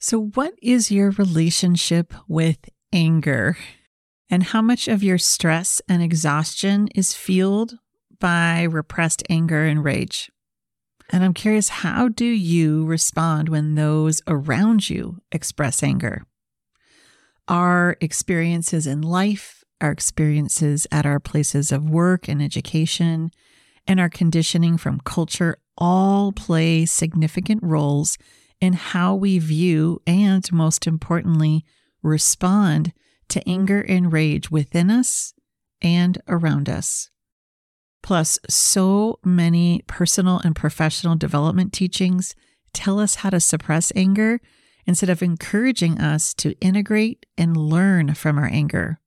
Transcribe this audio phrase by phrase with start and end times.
[0.00, 2.58] So, what is your relationship with
[2.92, 3.56] anger?
[4.30, 7.78] And how much of your stress and exhaustion is fueled
[8.20, 10.30] by repressed anger and rage?
[11.10, 16.22] And I'm curious, how do you respond when those around you express anger?
[17.48, 23.32] Our experiences in life, our experiences at our places of work and education,
[23.84, 28.16] and our conditioning from culture all play significant roles
[28.60, 31.64] in how we view and, most importantly,
[32.02, 32.92] respond
[33.28, 35.34] to anger and rage within us
[35.80, 37.10] and around us.
[38.02, 42.34] Plus, so many personal and professional development teachings
[42.72, 44.40] tell us how to suppress anger
[44.86, 49.00] instead of encouraging us to integrate and learn from our anger.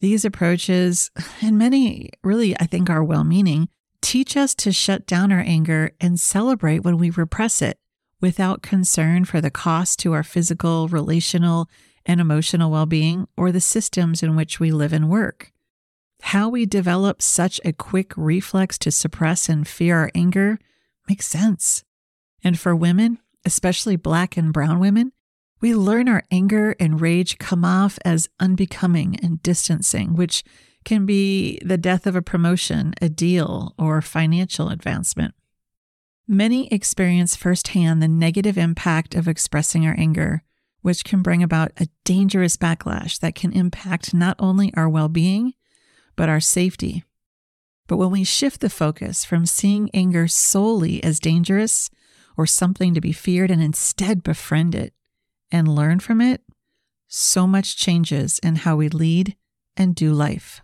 [0.00, 1.10] These approaches,
[1.42, 3.68] and many really, I think, are well meaning,
[4.00, 7.78] teach us to shut down our anger and celebrate when we repress it
[8.20, 11.68] without concern for the cost to our physical, relational,
[12.04, 15.52] and emotional well being or the systems in which we live and work.
[16.22, 20.58] How we develop such a quick reflex to suppress and fear our anger
[21.08, 21.84] makes sense.
[22.42, 25.12] And for women, especially Black and Brown women,
[25.60, 30.44] we learn our anger and rage come off as unbecoming and distancing, which
[30.84, 35.34] can be the death of a promotion, a deal, or financial advancement.
[36.28, 40.42] Many experience firsthand the negative impact of expressing our anger,
[40.82, 45.54] which can bring about a dangerous backlash that can impact not only our well being,
[46.16, 47.04] but our safety.
[47.86, 51.90] But when we shift the focus from seeing anger solely as dangerous
[52.36, 54.94] or something to be feared and instead befriend it
[55.52, 56.42] and learn from it,
[57.06, 59.36] so much changes in how we lead
[59.76, 60.60] and do life.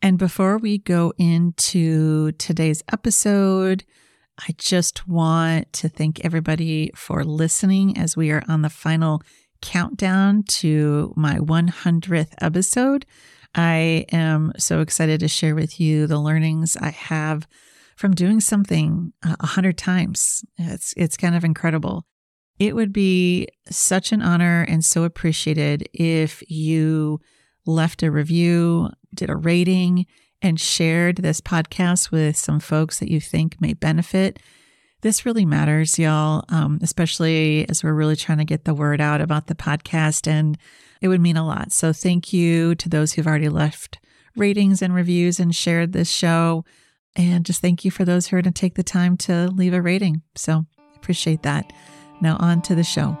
[0.00, 3.84] And before we go into today's episode,
[4.38, 9.22] I just want to thank everybody for listening as we are on the final
[9.62, 13.06] countdown to my 100th episode.
[13.54, 17.48] I am so excited to share with you the learnings I have
[17.96, 20.44] from doing something uh, a hundred times.
[20.58, 22.04] It's it's kind of incredible.
[22.58, 27.20] It would be such an honor and so appreciated if you
[27.64, 30.04] left a review, did a rating,
[30.46, 34.38] and shared this podcast with some folks that you think may benefit.
[35.02, 39.20] This really matters, y'all, um, especially as we're really trying to get the word out
[39.20, 40.28] about the podcast.
[40.28, 40.56] And
[41.00, 41.72] it would mean a lot.
[41.72, 43.98] So thank you to those who've already left
[44.36, 46.64] ratings and reviews and shared this show.
[47.16, 49.74] And just thank you for those who are going to take the time to leave
[49.74, 50.22] a rating.
[50.36, 50.64] So
[50.94, 51.72] appreciate that.
[52.20, 53.18] Now on to the show.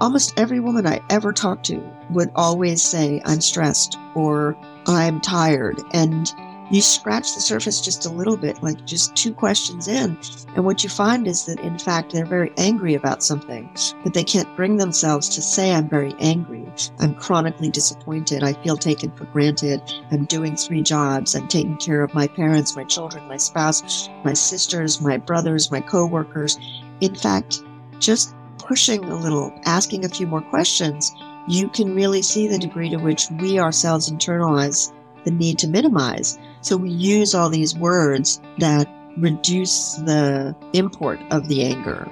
[0.00, 4.56] Almost every woman I ever talked to would always say, I'm stressed or
[4.86, 5.78] I'm tired.
[5.92, 6.32] And
[6.70, 10.16] you scratch the surface just a little bit, like just two questions in.
[10.54, 13.68] And what you find is that, in fact, they're very angry about something,
[14.04, 16.64] but they can't bring themselves to say, I'm very angry.
[17.00, 18.42] I'm chronically disappointed.
[18.42, 19.82] I feel taken for granted.
[20.12, 21.34] I'm doing three jobs.
[21.34, 25.80] I'm taking care of my parents, my children, my spouse, my sisters, my brothers, my
[25.80, 26.56] coworkers.
[27.00, 27.64] In fact,
[27.98, 31.12] just pushing a little, asking a few more questions,
[31.48, 34.92] you can really see the degree to which we ourselves internalize
[35.24, 36.38] the need to minimize.
[36.60, 42.06] So we use all these words that reduce the import of the anger.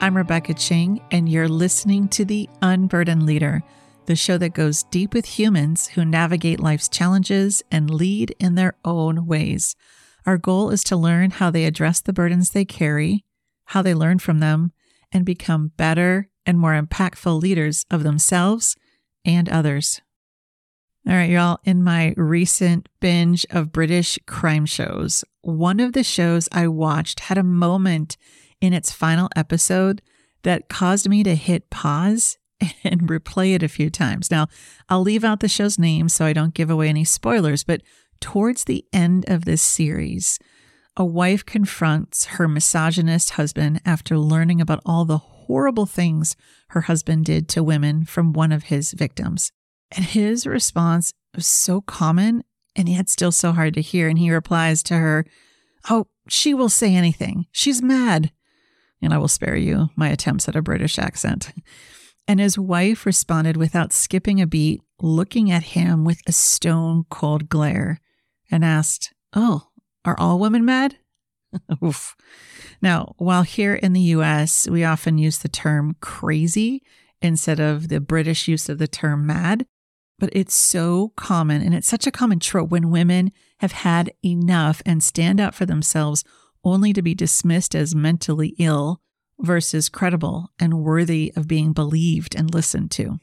[0.00, 3.62] I'm Rebecca Ching, and you're listening to The Unburdened Leader,
[4.06, 8.74] the show that goes deep with humans who navigate life's challenges and lead in their
[8.84, 9.76] own ways.
[10.26, 13.24] Our goal is to learn how they address the burdens they carry,
[13.72, 14.70] how they learn from them,
[15.10, 18.76] and become better and more impactful leaders of themselves
[19.24, 20.02] and others.
[21.08, 21.58] All right, y'all.
[21.64, 27.38] In my recent binge of British crime shows, one of the shows I watched had
[27.38, 28.18] a moment
[28.60, 30.02] in its final episode
[30.42, 32.36] that caused me to hit pause
[32.84, 34.30] and replay it a few times.
[34.30, 34.48] Now,
[34.90, 37.80] I'll leave out the show's name so I don't give away any spoilers, but
[38.20, 40.38] towards the end of this series,
[40.96, 46.36] a wife confronts her misogynist husband after learning about all the horrible things
[46.68, 49.52] her husband did to women from one of his victims.
[49.90, 52.44] And his response was so common
[52.76, 54.08] and yet still so hard to hear.
[54.08, 55.26] And he replies to her,
[55.90, 57.46] Oh, she will say anything.
[57.52, 58.30] She's mad.
[59.00, 61.52] And I will spare you my attempts at a British accent.
[62.28, 67.48] And his wife responded without skipping a beat, looking at him with a stone cold
[67.48, 68.00] glare,
[68.50, 69.71] and asked, Oh,
[70.04, 70.96] are all women mad?
[71.84, 72.16] Oof.
[72.80, 76.82] Now, while here in the US, we often use the term crazy
[77.20, 79.66] instead of the British use of the term mad,
[80.18, 84.82] but it's so common and it's such a common trope when women have had enough
[84.84, 86.24] and stand up for themselves
[86.64, 89.00] only to be dismissed as mentally ill
[89.38, 93.18] versus credible and worthy of being believed and listened to.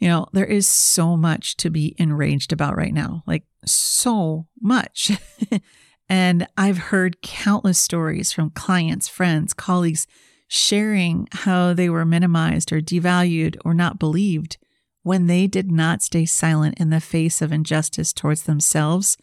[0.00, 5.12] You know, there is so much to be enraged about right now, like so much.
[6.08, 10.06] and I've heard countless stories from clients, friends, colleagues
[10.48, 14.56] sharing how they were minimized or devalued or not believed
[15.02, 19.16] when they did not stay silent in the face of injustice towards themselves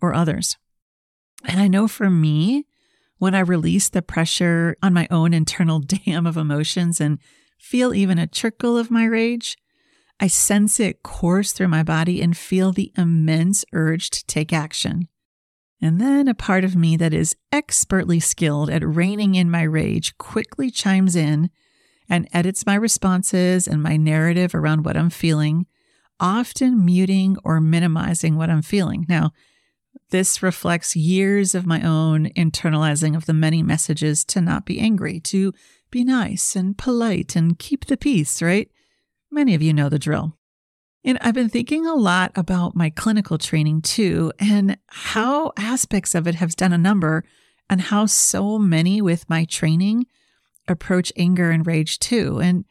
[0.00, 0.56] or others.
[1.44, 2.66] And I know for me,
[3.18, 7.18] when I release the pressure on my own internal dam of emotions and
[7.58, 9.56] feel even a trickle of my rage,
[10.20, 15.08] I sense it course through my body and feel the immense urge to take action.
[15.80, 20.18] And then a part of me that is expertly skilled at reining in my rage
[20.18, 21.50] quickly chimes in
[22.08, 25.66] and edits my responses and my narrative around what I'm feeling,
[26.18, 29.06] often muting or minimizing what I'm feeling.
[29.08, 29.32] Now,
[30.10, 35.20] this reflects years of my own internalizing of the many messages to not be angry,
[35.20, 35.52] to
[35.90, 38.68] be nice and polite and keep the peace, right?
[39.30, 40.36] Many of you know the drill.
[41.04, 46.26] And I've been thinking a lot about my clinical training too, and how aspects of
[46.26, 47.24] it have done a number,
[47.70, 50.06] and how so many with my training
[50.66, 52.40] approach anger and rage too.
[52.40, 52.64] And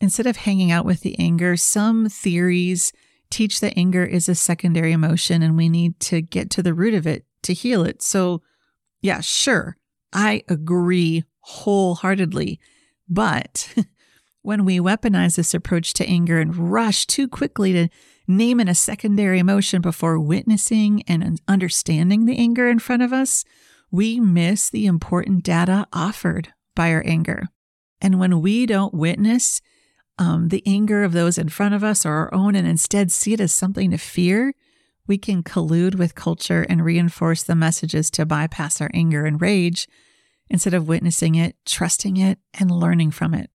[0.00, 2.92] instead of hanging out with the anger, some theories
[3.30, 6.94] teach that anger is a secondary emotion and we need to get to the root
[6.94, 8.02] of it to heal it.
[8.02, 8.42] So,
[9.00, 9.76] yeah, sure,
[10.12, 12.60] I agree wholeheartedly.
[13.08, 13.74] But
[14.46, 17.88] when we weaponize this approach to anger and rush too quickly to
[18.28, 23.44] name it a secondary emotion before witnessing and understanding the anger in front of us,
[23.90, 27.48] we miss the important data offered by our anger.
[28.00, 29.60] And when we don't witness
[30.16, 33.32] um, the anger of those in front of us or our own and instead see
[33.32, 34.54] it as something to fear,
[35.08, 39.88] we can collude with culture and reinforce the messages to bypass our anger and rage
[40.48, 43.50] instead of witnessing it, trusting it, and learning from it.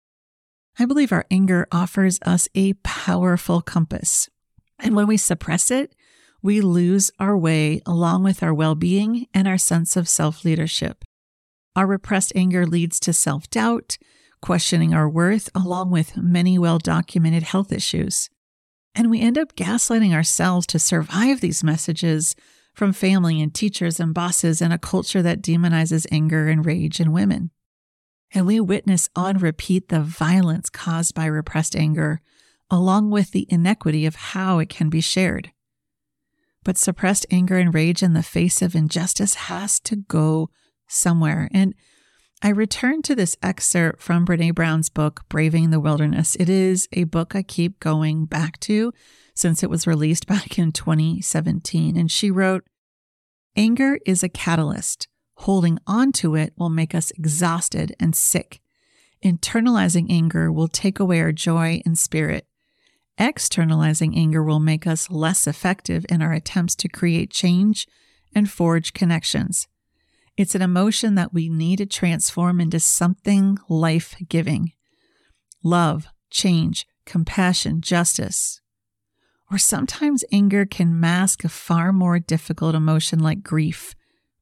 [0.79, 4.29] I believe our anger offers us a powerful compass.
[4.79, 5.95] And when we suppress it,
[6.43, 11.05] we lose our way along with our well being and our sense of self leadership.
[11.77, 13.99] Our repressed anger leads to self doubt,
[14.41, 18.31] questioning our worth, along with many well documented health issues.
[18.95, 22.35] And we end up gaslighting ourselves to survive these messages
[22.75, 27.13] from family and teachers and bosses in a culture that demonizes anger and rage in
[27.13, 27.51] women.
[28.33, 32.21] And we witness on repeat the violence caused by repressed anger,
[32.71, 35.51] along with the inequity of how it can be shared.
[36.63, 40.51] But suppressed anger and rage in the face of injustice has to go
[40.87, 41.49] somewhere.
[41.53, 41.75] And
[42.43, 46.37] I return to this excerpt from Brene Brown's book, Braving the Wilderness.
[46.37, 48.93] It is a book I keep going back to
[49.35, 51.97] since it was released back in 2017.
[51.97, 52.65] And she wrote
[53.57, 55.09] Anger is a catalyst
[55.45, 58.61] Holding on to it will make us exhausted and sick.
[59.25, 62.47] Internalizing anger will take away our joy and spirit.
[63.17, 67.87] Externalizing anger will make us less effective in our attempts to create change
[68.35, 69.67] and forge connections.
[70.37, 74.73] It's an emotion that we need to transform into something life giving
[75.65, 78.61] love, change, compassion, justice.
[79.51, 83.95] Or sometimes anger can mask a far more difficult emotion like grief,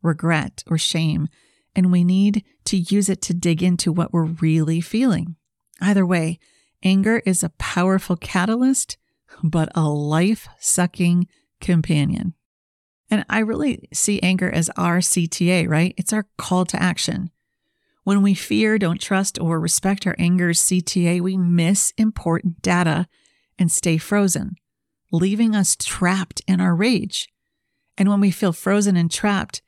[0.02, 1.28] regret, or shame,
[1.74, 5.36] and we need to use it to dig into what we're really feeling.
[5.80, 6.38] Either way,
[6.82, 8.96] anger is a powerful catalyst,
[9.42, 11.26] but a life sucking
[11.60, 12.34] companion.
[13.10, 15.94] And I really see anger as our CTA, right?
[15.96, 17.30] It's our call to action.
[18.04, 23.06] When we fear, don't trust, or respect our anger's CTA, we miss important data
[23.58, 24.56] and stay frozen,
[25.10, 27.28] leaving us trapped in our rage.
[27.96, 29.62] And when we feel frozen and trapped,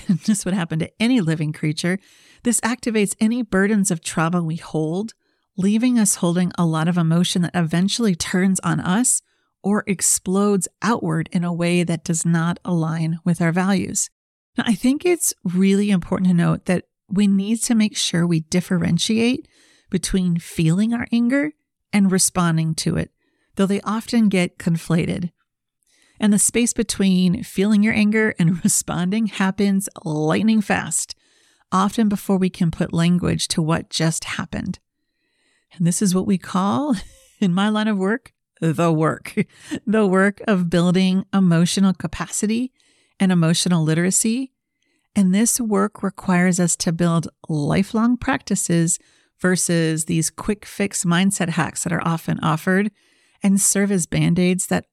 [0.26, 1.98] this would happen to any living creature.
[2.42, 5.12] This activates any burdens of trauma we hold,
[5.56, 9.22] leaving us holding a lot of emotion that eventually turns on us
[9.62, 14.10] or explodes outward in a way that does not align with our values.
[14.58, 18.40] Now, I think it's really important to note that we need to make sure we
[18.40, 19.48] differentiate
[19.90, 21.52] between feeling our anger
[21.92, 23.10] and responding to it,
[23.56, 25.30] though they often get conflated.
[26.20, 31.14] And the space between feeling your anger and responding happens lightning fast,
[31.72, 34.78] often before we can put language to what just happened.
[35.72, 36.94] And this is what we call,
[37.40, 39.34] in my line of work, the work
[39.86, 42.72] the work of building emotional capacity
[43.20, 44.52] and emotional literacy.
[45.16, 48.98] And this work requires us to build lifelong practices
[49.38, 52.90] versus these quick fix mindset hacks that are often offered
[53.42, 54.86] and serve as band aids that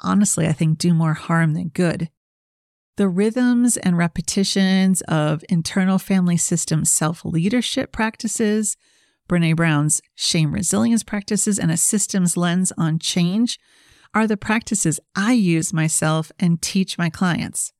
[0.00, 2.10] honestly, I think do more harm than good.
[2.96, 8.76] The rhythms and repetitions of internal family system self leadership practices,
[9.28, 13.58] Brene Brown's shame resilience practices, and a systems lens on change
[14.14, 17.72] are the practices I use myself and teach my clients.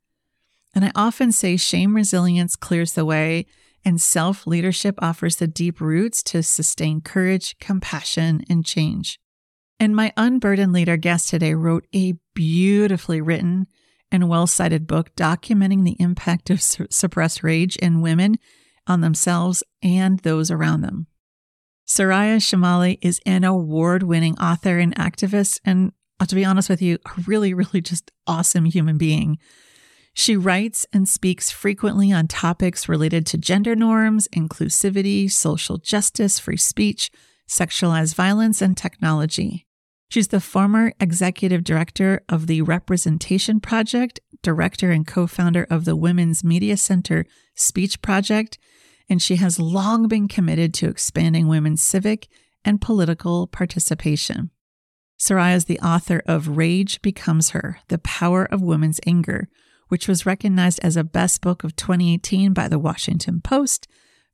[0.75, 3.47] And I often say shame resilience clears the way,
[3.85, 9.19] and self leadership offers the deep roots to sustain courage, compassion, and change.
[9.81, 13.69] And my Unburdened Leader guest today wrote a beautifully written
[14.11, 18.39] and well cited book documenting the impact of su- suppressed rage in women
[18.87, 21.07] on themselves and those around them.
[21.87, 25.93] Soraya Chemaly is an award winning author and activist, and
[26.27, 29.39] to be honest with you, a really, really just awesome human being.
[30.13, 36.57] She writes and speaks frequently on topics related to gender norms, inclusivity, social justice, free
[36.57, 37.13] speech,
[37.49, 39.68] sexualized violence, and technology.
[40.09, 45.97] She's the former executive director of the Representation Project, director and co founder of the
[45.97, 48.59] Women's Media Center Speech Project,
[49.11, 52.29] and she has long been committed to expanding women's civic
[52.65, 54.51] and political participation.
[55.21, 59.49] Soraya is the author of Rage Becomes Her The Power of Women's Anger,
[59.89, 63.89] which was recognized as a best book of 2018 by the Washington Post,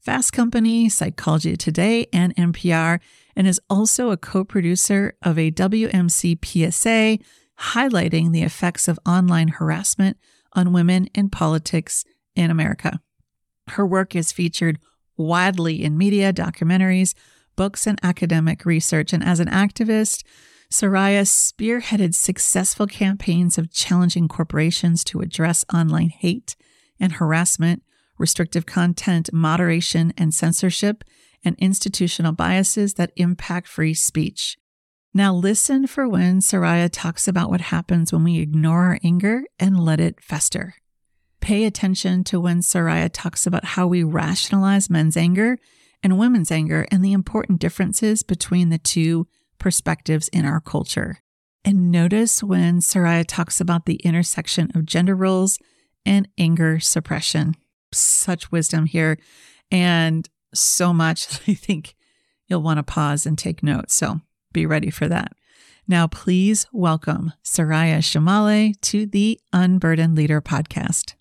[0.05, 3.01] Fast Company, Psychology Today, and NPR,
[3.35, 7.25] and is also a co producer of a WMC PSA
[7.59, 10.19] highlighting the effects of online harassment
[10.53, 12.05] on women in politics
[12.37, 13.01] in America.
[13.69, 14.79] Her work is featured
[15.17, 17.15] widely in media, documentaries,
[17.57, 19.15] books, and academic research.
[19.15, 20.23] And as an activist,
[20.71, 26.57] Soraya spearheaded successful campaigns of challenging corporations to address online hate
[27.01, 27.83] and harassment,
[28.19, 31.05] restrictive content, moderation and censorship,
[31.45, 34.57] and institutional biases that impact free speech.
[35.13, 39.79] Now, listen for when Soraya talks about what happens when we ignore our anger and
[39.79, 40.75] let it fester.
[41.41, 45.59] Pay attention to when Soraya talks about how we rationalize men's anger
[46.03, 49.29] and women's anger and the important differences between the two
[49.59, 51.21] perspectives in our culture.
[51.65, 55.59] And notice when Soraya talks about the intersection of gender roles
[56.05, 57.55] and anger suppression.
[57.95, 59.19] Such wisdom here
[59.71, 61.95] and so much that I think
[62.49, 63.95] you'll want to pause and take notes.
[63.95, 64.21] So
[64.53, 65.33] be ready for that.
[65.87, 71.15] Now, please welcome Soraya Chemaly to the Unburdened Leader podcast.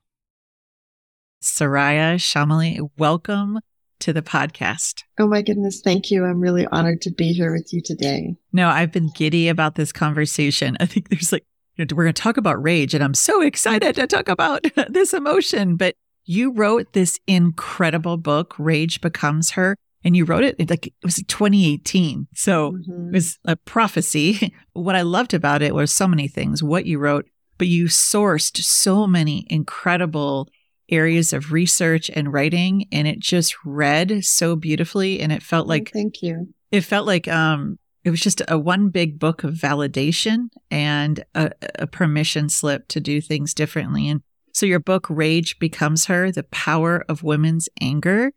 [1.42, 3.60] Soraya Chemaly, welcome
[4.00, 5.03] to the podcast.
[5.20, 5.82] Oh my goodness.
[5.82, 6.24] Thank you.
[6.24, 8.36] I'm really honored to be here with you today.
[8.53, 10.77] No, I've been giddy about this conversation.
[10.80, 13.42] I think there's like, you know, we're going to talk about rage, and I'm so
[13.42, 15.75] excited to talk about this emotion.
[15.75, 20.94] But you wrote this incredible book, Rage Becomes Her, and you wrote it like it
[21.03, 22.27] was 2018.
[22.34, 23.08] So mm-hmm.
[23.10, 24.53] it was a prophecy.
[24.74, 27.25] what I loved about it was so many things, what you wrote,
[27.58, 30.50] but you sourced so many incredible
[30.89, 35.89] areas of research and writing and it just read so beautifully and it felt like
[35.94, 40.50] thank you it felt like um it was just a one big book of validation
[40.70, 44.22] and a, a permission slip to do things differently and
[44.54, 48.32] so your book rage becomes her the power of women's anger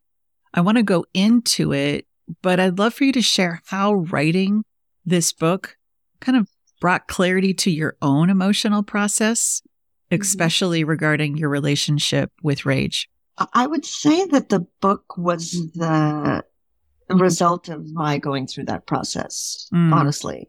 [0.55, 2.07] i want to go into it
[2.43, 4.65] but i'd love for you to share how writing
[5.05, 5.77] this book
[6.21, 6.49] kind of
[6.81, 9.63] brought clarity to your own emotional process
[10.11, 10.23] Mm-hmm.
[10.23, 13.09] especially regarding your relationship with rage?
[13.55, 16.45] I would say that the book was the
[17.11, 19.93] result of my going through that process, mm.
[19.93, 20.49] honestly.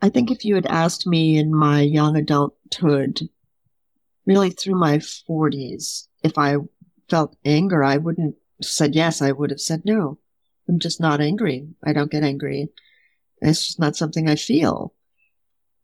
[0.00, 3.20] I think if you had asked me in my young adulthood,
[4.26, 6.56] really through my 40s, if I
[7.08, 9.22] felt anger, I wouldn't have said yes.
[9.22, 10.18] I would have said no.
[10.68, 11.68] I'm just not angry.
[11.84, 12.68] I don't get angry.
[13.42, 14.94] It's just not something I feel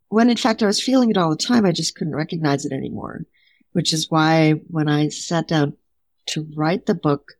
[0.08, 2.72] when in fact I was feeling it all the time, I just couldn't recognize it
[2.72, 3.24] anymore.
[3.72, 5.76] Which is why when I sat down
[6.26, 7.34] to write the book,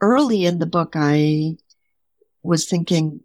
[0.00, 1.56] early in the book, I
[2.42, 3.20] was thinking,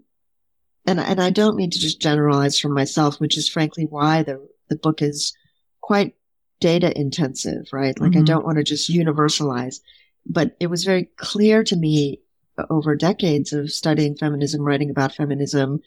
[0.85, 4.47] and, and I don't mean to just generalize from myself, which is frankly why the,
[4.69, 5.33] the book is
[5.81, 6.15] quite
[6.59, 7.99] data intensive, right?
[7.99, 8.21] Like mm-hmm.
[8.21, 9.79] I don't want to just universalize,
[10.25, 12.21] but it was very clear to me
[12.69, 15.81] over decades of studying feminism, writing about feminism,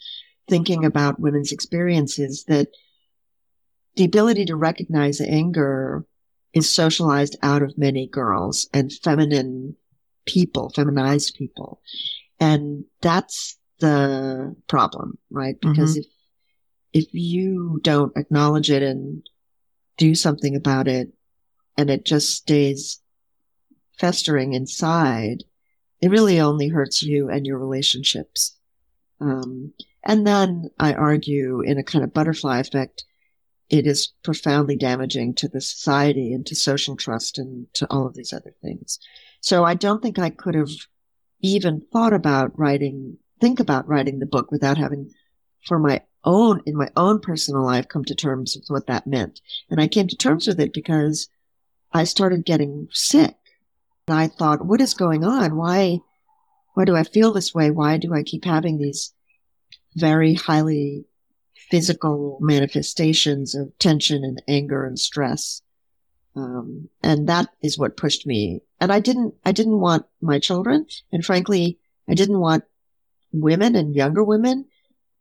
[0.48, 2.68] thinking about women's experiences that
[3.96, 6.06] the ability to recognize anger
[6.54, 9.76] is socialized out of many girls and feminine
[10.26, 11.80] people, feminized people.
[12.40, 15.60] And that's the problem, right?
[15.60, 16.08] Because mm-hmm.
[16.92, 19.22] if, if you don't acknowledge it and
[19.96, 21.12] do something about it
[21.76, 23.00] and it just stays
[23.98, 25.44] festering inside,
[26.00, 28.56] it really only hurts you and your relationships.
[29.20, 29.72] Um,
[30.04, 33.04] and then I argue in a kind of butterfly effect,
[33.70, 38.14] it is profoundly damaging to the society and to social trust and to all of
[38.14, 38.98] these other things.
[39.40, 40.70] So I don't think I could have
[41.40, 45.10] even thought about writing, think about writing the book without having
[45.66, 49.40] for my own, in my own personal life, come to terms with what that meant.
[49.70, 51.28] And I came to terms with it because
[51.92, 53.36] I started getting sick.
[54.06, 55.56] And I thought, what is going on?
[55.56, 56.00] Why,
[56.74, 57.70] why do I feel this way?
[57.70, 59.12] Why do I keep having these
[59.94, 61.04] very highly
[61.70, 65.62] physical manifestations of tension and anger and stress?
[66.34, 68.62] Um, and that is what pushed me.
[68.80, 70.86] And I didn't, I didn't want my children.
[71.12, 72.64] And frankly, I didn't want
[73.32, 74.66] women and younger women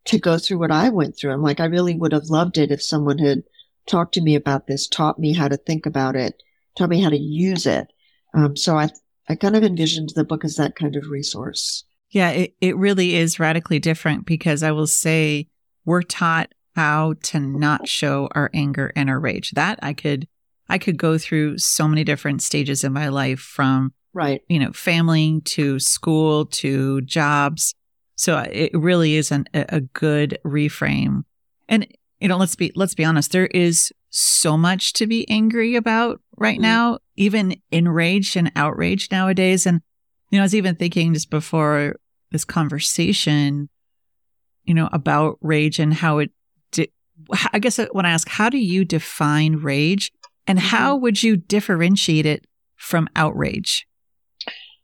[0.05, 1.31] to go through what I went through.
[1.31, 3.43] I'm like, I really would have loved it if someone had
[3.85, 6.41] talked to me about this, taught me how to think about it,
[6.77, 7.91] taught me how to use it.
[8.33, 8.89] Um, so I,
[9.29, 11.83] I kind of envisioned the book as that kind of resource.
[12.09, 15.47] Yeah, it, it really is radically different because I will say
[15.85, 19.51] we're taught how to not show our anger and our rage.
[19.51, 20.27] That I could
[20.69, 24.71] I could go through so many different stages in my life from right, you know,
[24.71, 27.73] family to school to jobs.
[28.21, 31.23] So it really is an, a good reframe.
[31.67, 31.87] And
[32.19, 36.21] you know, let's be let's be honest, there is so much to be angry about
[36.37, 36.61] right mm-hmm.
[36.61, 39.65] now, even enraged and outraged nowadays.
[39.65, 39.81] And
[40.29, 41.95] you know, I was even thinking just before
[42.29, 43.69] this conversation,
[44.65, 46.29] you know, about rage and how it
[46.71, 46.93] di-
[47.51, 50.11] I guess when I ask, how do you define rage?
[50.45, 50.67] And mm-hmm.
[50.67, 53.87] how would you differentiate it from outrage?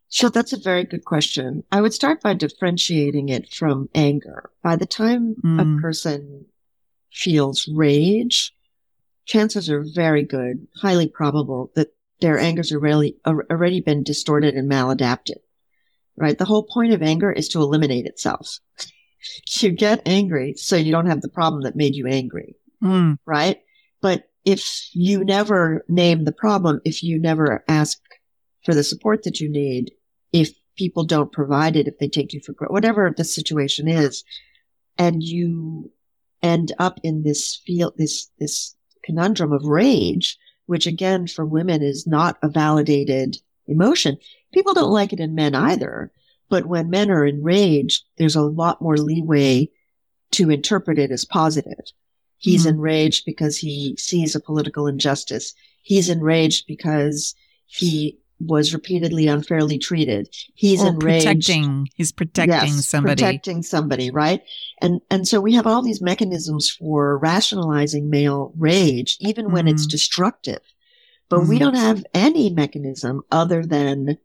[0.09, 1.63] So that's a very good question.
[1.71, 4.49] I would start by differentiating it from anger.
[4.63, 5.59] By the time mm.
[5.77, 6.45] a person
[7.11, 8.53] feels rage,
[9.25, 14.71] chances are very good, highly probable that their angers are really already been distorted and
[14.71, 15.37] maladapted.
[16.15, 16.37] Right?
[16.37, 18.59] The whole point of anger is to eliminate itself.
[19.59, 22.55] you get angry so you don't have the problem that made you angry.
[22.81, 23.17] Mm.
[23.25, 23.59] Right?
[24.01, 27.99] But if you never name the problem, if you never ask
[28.63, 29.91] for the support that you need,
[30.31, 34.23] if people don't provide it, if they take you for granted, whatever the situation is,
[34.97, 35.91] and you
[36.43, 42.05] end up in this feel this this conundrum of rage, which again for women is
[42.05, 43.37] not a validated
[43.67, 44.17] emotion.
[44.53, 46.11] People don't like it in men either.
[46.49, 49.69] But when men are enraged, there's a lot more leeway
[50.31, 51.91] to interpret it as positive.
[52.37, 52.75] He's mm-hmm.
[52.75, 55.53] enraged because he sees a political injustice.
[55.81, 57.35] He's enraged because
[57.65, 60.29] he was repeatedly unfairly treated.
[60.53, 61.25] He's or enraged.
[61.25, 63.15] Protecting, he's protecting yes, somebody.
[63.15, 64.41] Protecting somebody, right?
[64.81, 69.53] And, and so we have all these mechanisms for rationalizing male rage, even mm-hmm.
[69.53, 69.91] when it's mm-hmm.
[69.91, 70.61] destructive.
[71.29, 71.49] But mm-hmm.
[71.49, 74.17] we don't have any mechanism other than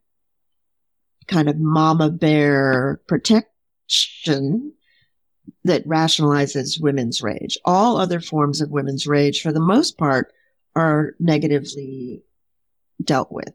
[1.26, 4.72] kind of mama bear protection
[5.64, 7.58] that rationalizes women's rage.
[7.64, 10.32] All other forms of women's rage, for the most part,
[10.74, 12.22] are negatively
[13.02, 13.52] dealt with.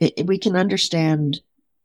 [0.00, 1.40] It, we can understand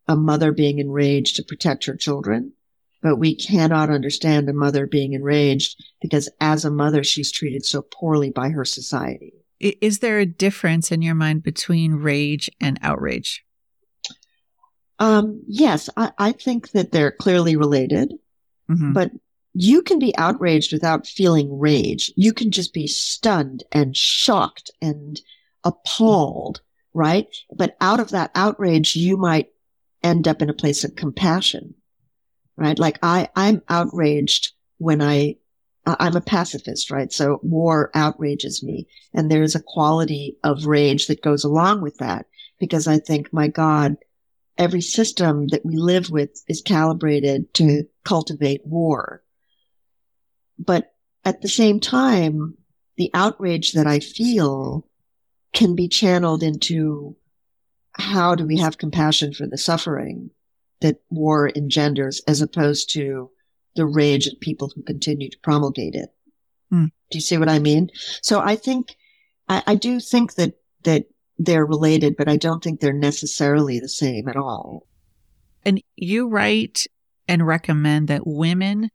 [0.07, 2.53] a mother being enraged to protect her children,
[3.01, 7.81] but we cannot understand a mother being enraged because as a mother, she's treated so
[7.81, 9.33] poorly by her society.
[9.59, 13.45] Is there a difference in your mind between rage and outrage?
[14.99, 18.13] Um, yes, I, I, think that they're clearly related,
[18.69, 18.93] mm-hmm.
[18.93, 19.11] but
[19.53, 22.11] you can be outraged without feeling rage.
[22.15, 25.19] You can just be stunned and shocked and
[25.63, 26.61] appalled,
[26.95, 27.27] right?
[27.55, 29.49] But out of that outrage, you might
[30.01, 31.75] end up in a place of compassion,
[32.57, 32.77] right?
[32.79, 35.35] Like I, I'm outraged when I,
[35.85, 37.11] I'm a pacifist, right?
[37.13, 38.87] So war outrages me.
[39.13, 42.25] And there's a quality of rage that goes along with that
[42.59, 43.97] because I think, my God,
[44.57, 49.21] every system that we live with is calibrated to cultivate war
[50.57, 52.55] but at the same time,
[52.97, 54.87] the outrage that I feel
[55.55, 57.15] can be channeled into
[57.93, 60.29] how do we have compassion for the suffering
[60.81, 63.31] that war engenders as opposed to
[63.75, 66.09] the rage of people who continue to promulgate it.
[66.69, 66.85] Hmm.
[67.09, 67.89] Do you see what I mean?
[68.21, 68.95] So I think,
[69.47, 71.05] I, I do think that, that
[71.37, 74.87] they're related, but I don't think they're necessarily the same at all.
[75.63, 76.85] And you write
[77.27, 78.89] and recommend that women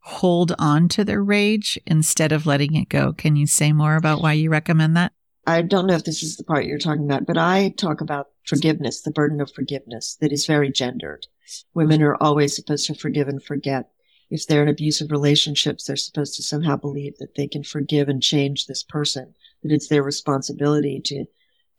[0.00, 3.12] hold on to their rage instead of letting it go.
[3.12, 5.12] Can you say more about why you recommend that?
[5.50, 8.28] I don't know if this is the part you're talking about, but I talk about
[8.46, 11.26] forgiveness, the burden of forgiveness that is very gendered.
[11.74, 13.90] Women are always supposed to forgive and forget.
[14.30, 18.22] If they're in abusive relationships, they're supposed to somehow believe that they can forgive and
[18.22, 21.26] change this person, that it's their responsibility to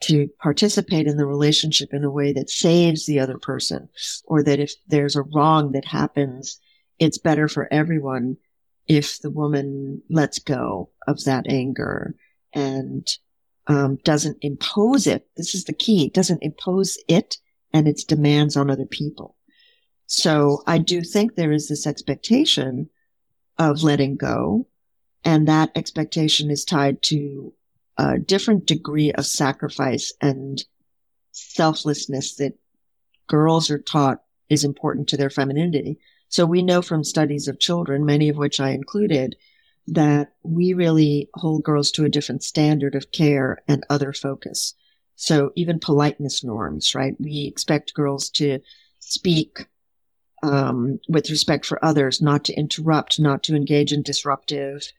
[0.01, 3.88] to participate in the relationship in a way that saves the other person,
[4.25, 6.60] or that if there's a wrong that happens,
[6.97, 8.36] it's better for everyone
[8.88, 12.15] if the woman lets go of that anger
[12.51, 13.07] and
[13.67, 15.28] um, doesn't impose it.
[15.38, 16.08] This is the key.
[16.08, 17.38] It doesn't impose it
[17.74, 19.36] and its demands on other people.
[20.08, 22.89] So I do think there is this expectation
[23.58, 24.67] of letting go.
[25.24, 27.54] And that expectation is tied to
[27.97, 30.63] a different degree of sacrifice and
[31.32, 32.58] selflessness that
[33.28, 36.00] girls are taught is important to their femininity.
[36.28, 39.36] So we know from studies of children, many of which I included,
[39.87, 44.73] that we really hold girls to a different standard of care and other focus.
[45.15, 47.15] So even politeness norms, right?
[47.19, 48.59] We expect girls to
[48.99, 49.67] speak
[50.43, 54.91] um, with respect for others, not to interrupt, not to engage in disruptive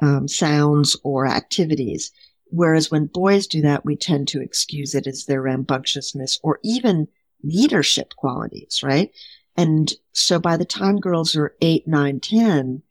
[0.00, 2.10] um, sounds or activities.
[2.46, 7.08] Whereas when boys do that, we tend to excuse it as their rambunctiousness or even
[7.42, 9.12] leadership qualities, right?
[9.56, 12.82] And so by the time girls are eight, nine, ten,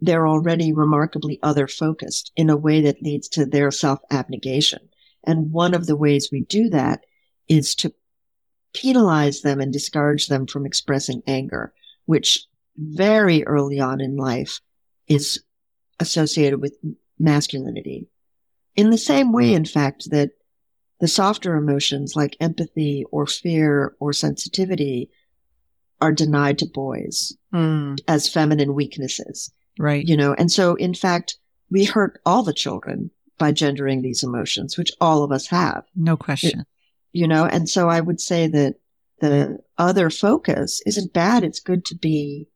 [0.00, 4.88] they're already remarkably other focused in a way that leads to their self abnegation.
[5.24, 7.04] And one of the ways we do that
[7.48, 7.92] is to
[8.74, 11.72] penalize them and discourage them from expressing anger,
[12.06, 14.60] which very early on in life
[15.08, 15.42] is
[15.98, 16.76] associated with
[17.18, 18.08] masculinity.
[18.76, 20.30] In the same way, in fact, that
[21.00, 25.10] the softer emotions like empathy or fear or sensitivity
[26.00, 27.98] are denied to boys mm.
[28.08, 29.52] as feminine weaknesses.
[29.80, 30.06] Right.
[30.06, 31.38] You know, and so in fact,
[31.70, 35.84] we hurt all the children by gendering these emotions, which all of us have.
[35.96, 36.60] No question.
[36.60, 36.66] It,
[37.12, 38.74] you know, and so I would say that
[39.20, 41.44] the other focus isn't bad.
[41.44, 42.48] It's good to be,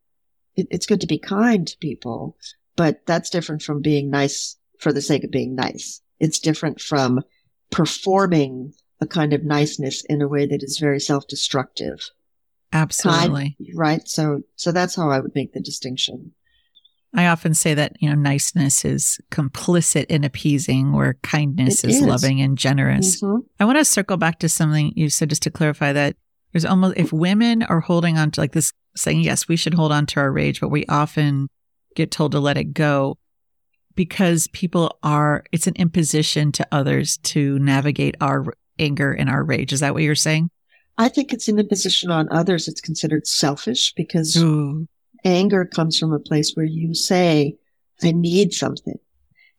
[0.54, 2.36] it, it's good to be kind to people,
[2.76, 6.02] but that's different from being nice for the sake of being nice.
[6.20, 7.22] It's different from
[7.70, 12.10] performing a kind of niceness in a way that is very self-destructive.
[12.72, 13.56] Absolutely.
[13.58, 14.06] Kind, right.
[14.06, 16.32] So, so that's how I would make the distinction.
[17.14, 22.02] I often say that, you know, niceness is complicit in appeasing where kindness is, is,
[22.02, 23.22] loving and generous.
[23.22, 23.46] Mm-hmm.
[23.60, 26.16] I want to circle back to something you said just to clarify that
[26.52, 29.92] there's almost, if women are holding on to like this saying, yes, we should hold
[29.92, 31.48] on to our rage, but we often
[31.94, 33.16] get told to let it go
[33.94, 38.44] because people are, it's an imposition to others to navigate our
[38.78, 39.72] anger and our rage.
[39.72, 40.50] Is that what you're saying?
[40.96, 42.68] I think it's an imposition on others.
[42.68, 44.86] It's considered selfish because Ooh.
[45.24, 47.56] Anger comes from a place where you say,
[48.02, 48.98] I need something.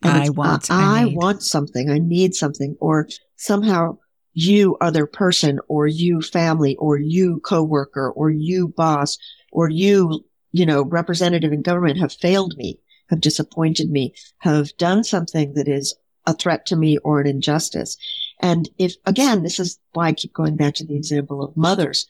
[0.01, 1.89] And I uh, want, I, I want something.
[1.89, 2.75] I need something.
[2.80, 3.97] Or somehow
[4.34, 9.17] you other person or you family or you coworker or you boss
[9.51, 15.04] or you, you know, representative in government have failed me, have disappointed me, have done
[15.04, 15.95] something that is
[16.28, 17.97] a threat to me or an injustice.
[18.41, 22.06] And if, again, this is why I keep going back to the example of mothers.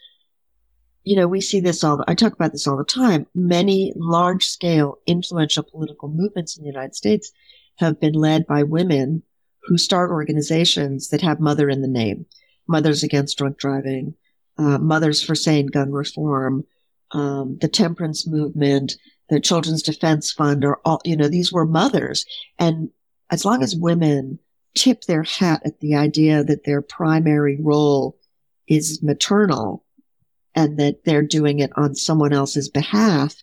[1.05, 3.27] You know, we see this all, I talk about this all the time.
[3.35, 7.31] Many large scale influential political movements in the United States
[7.77, 9.21] have been led by women
[9.63, 12.25] who start organizations that have mother in the name.
[12.67, 14.15] Mothers Against Drunk Driving,
[14.57, 16.65] uh, Mothers for Sane Gun Reform,
[17.11, 18.97] um, the temperance movement,
[19.29, 22.25] the Children's Defense Fund, or all, you know, these were mothers.
[22.57, 22.89] And
[23.29, 24.39] as long as women
[24.75, 28.17] tip their hat at the idea that their primary role
[28.67, 29.84] is maternal
[30.55, 33.35] and that they're doing it on someone else's behalf,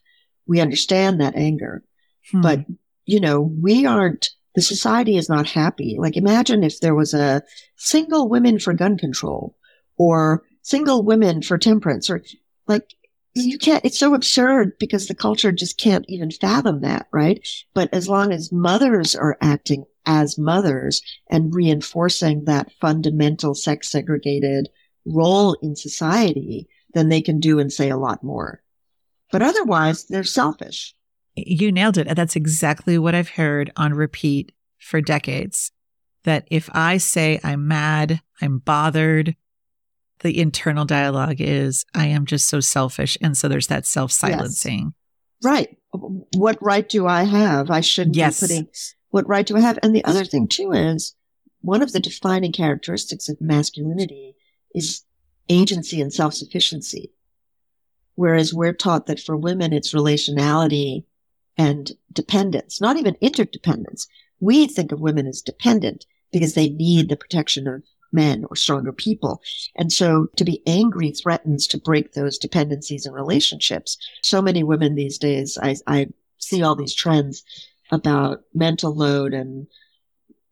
[0.46, 1.82] we understand that anger.
[2.30, 2.40] Hmm.
[2.40, 2.64] But,
[3.04, 5.96] you know, we aren't, the society is not happy.
[5.98, 7.42] Like imagine if there was a
[7.76, 9.56] single women for gun control
[9.96, 12.22] or single women for temperance or
[12.66, 12.94] like
[13.34, 17.46] you can't, it's so absurd because the culture just can't even fathom that, right?
[17.72, 24.68] But as long as mothers are acting as mothers and reinforcing that fundamental sex segregated
[25.06, 28.62] role in society, then they can do and say a lot more.
[29.30, 30.94] But otherwise, they're selfish.
[31.34, 32.14] You nailed it.
[32.14, 35.72] That's exactly what I've heard on repeat for decades.
[36.24, 39.34] That if I say I'm mad, I'm bothered,
[40.20, 43.18] the internal dialogue is, I am just so selfish.
[43.20, 44.94] And so there's that self silencing.
[45.42, 45.52] Yes.
[45.52, 45.76] Right.
[45.92, 47.70] What right do I have?
[47.70, 48.40] I shouldn't yes.
[48.40, 48.68] be putting,
[49.10, 49.78] what right do I have?
[49.82, 51.14] And the other thing too is
[51.60, 54.36] one of the defining characteristics of masculinity
[54.74, 55.04] is
[55.48, 57.12] agency and self sufficiency.
[58.14, 61.04] Whereas we're taught that for women, it's relationality
[61.56, 64.06] and dependence, not even interdependence.
[64.40, 68.92] We think of women as dependent because they need the protection of men or stronger
[68.92, 69.40] people.
[69.76, 73.96] And so to be angry threatens to break those dependencies and relationships.
[74.22, 77.42] So many women these days, I, I see all these trends
[77.90, 79.66] about mental load and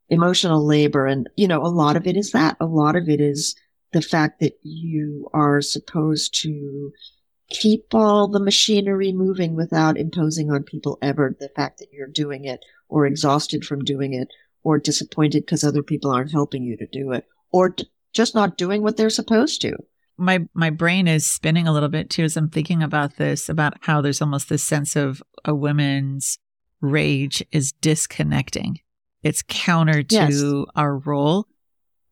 [0.08, 1.06] emotional labor.
[1.06, 2.56] And, you know, a lot of it is that.
[2.60, 3.54] A lot of it is
[3.92, 6.92] the fact that you are supposed to
[7.48, 12.44] keep all the machinery moving without imposing on people ever the fact that you're doing
[12.44, 14.28] it or exhausted from doing it
[14.62, 18.56] or disappointed because other people aren't helping you to do it or t- just not
[18.56, 19.76] doing what they're supposed to.
[20.16, 23.74] My my brain is spinning a little bit too as I'm thinking about this about
[23.80, 26.38] how there's almost this sense of a woman's
[26.80, 28.78] rage is disconnecting.
[29.22, 30.42] It's counter to Yes.
[30.76, 31.46] our role.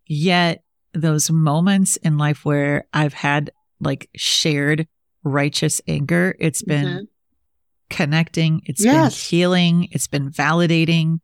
[0.07, 4.87] Yet those moments in life where I've had like shared
[5.25, 7.07] righteous anger, it's been Mhm.
[7.91, 9.15] connecting, It's Yes.
[9.15, 11.19] been healing, it's been validating,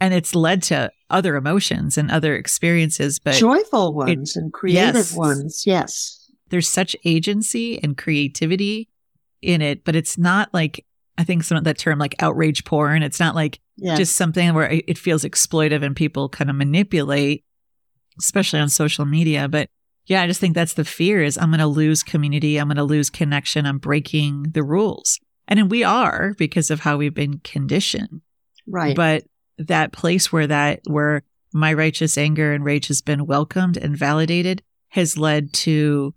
[0.00, 3.18] and it's led to other emotions and other experiences.
[3.18, 5.12] But Joyful ones and creative yes.
[5.14, 5.62] ones.
[5.66, 6.18] Yes.
[6.50, 8.90] there's such agency and creativity
[9.40, 10.84] in it, but it's not like
[11.16, 13.02] I think some of that term like outrage porn.
[13.02, 13.96] It's not like Yes.
[13.96, 17.44] just something where it it feels exploitive and people kind of manipulate,
[18.18, 19.48] especially on social media.
[19.48, 19.68] But
[20.06, 22.56] yeah, I just think that's the fear is I'm going to lose community.
[22.58, 23.66] I'm going to lose connection.
[23.66, 25.18] I'm breaking the rules.
[25.48, 28.22] And we are because of how we've been conditioned.
[28.66, 28.96] right.
[28.96, 29.24] But
[29.58, 31.22] that place where that, where
[31.52, 36.14] my righteous anger and rage has been welcomed and validated has led to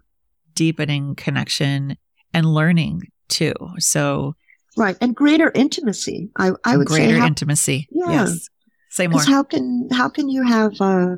[0.54, 1.98] deepening connection
[2.34, 3.54] and learning too.
[3.78, 4.36] So
[4.78, 4.98] right.
[5.02, 6.30] And greater intimacy.
[6.38, 7.88] I, I would greater say how, intimacy.
[7.92, 8.12] Yeah.
[8.12, 8.50] Yes.
[8.90, 9.22] Say more.
[9.22, 11.18] how can how can you have a,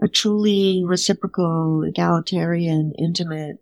[0.00, 3.58] a truly reciprocal, egalitarian, intimate,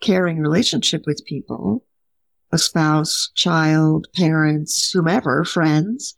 [0.00, 1.84] caring relationship with people,
[2.52, 6.14] a spouse, child, parents, whomever, friends,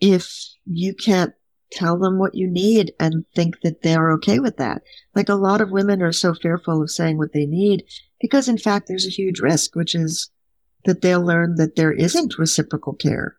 [0.00, 0.30] if
[0.66, 1.34] you can't
[1.74, 4.82] tell them what you need and think that they're okay with that.
[5.14, 7.84] Like a lot of women are so fearful of saying what they need
[8.20, 10.30] because in fact there's a huge risk, which is
[10.84, 13.36] that they'll learn that there isn't reciprocal care.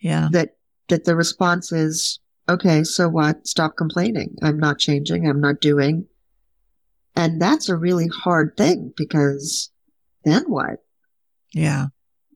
[0.00, 0.28] yeah.
[0.32, 0.56] That
[0.88, 3.46] that the response is, okay, so what?
[3.46, 4.36] Stop complaining.
[4.42, 5.28] I'm not changing.
[5.28, 6.06] I'm not doing.
[7.14, 9.70] And that's a really hard thing because
[10.24, 10.84] then what?
[11.52, 11.86] Yeah.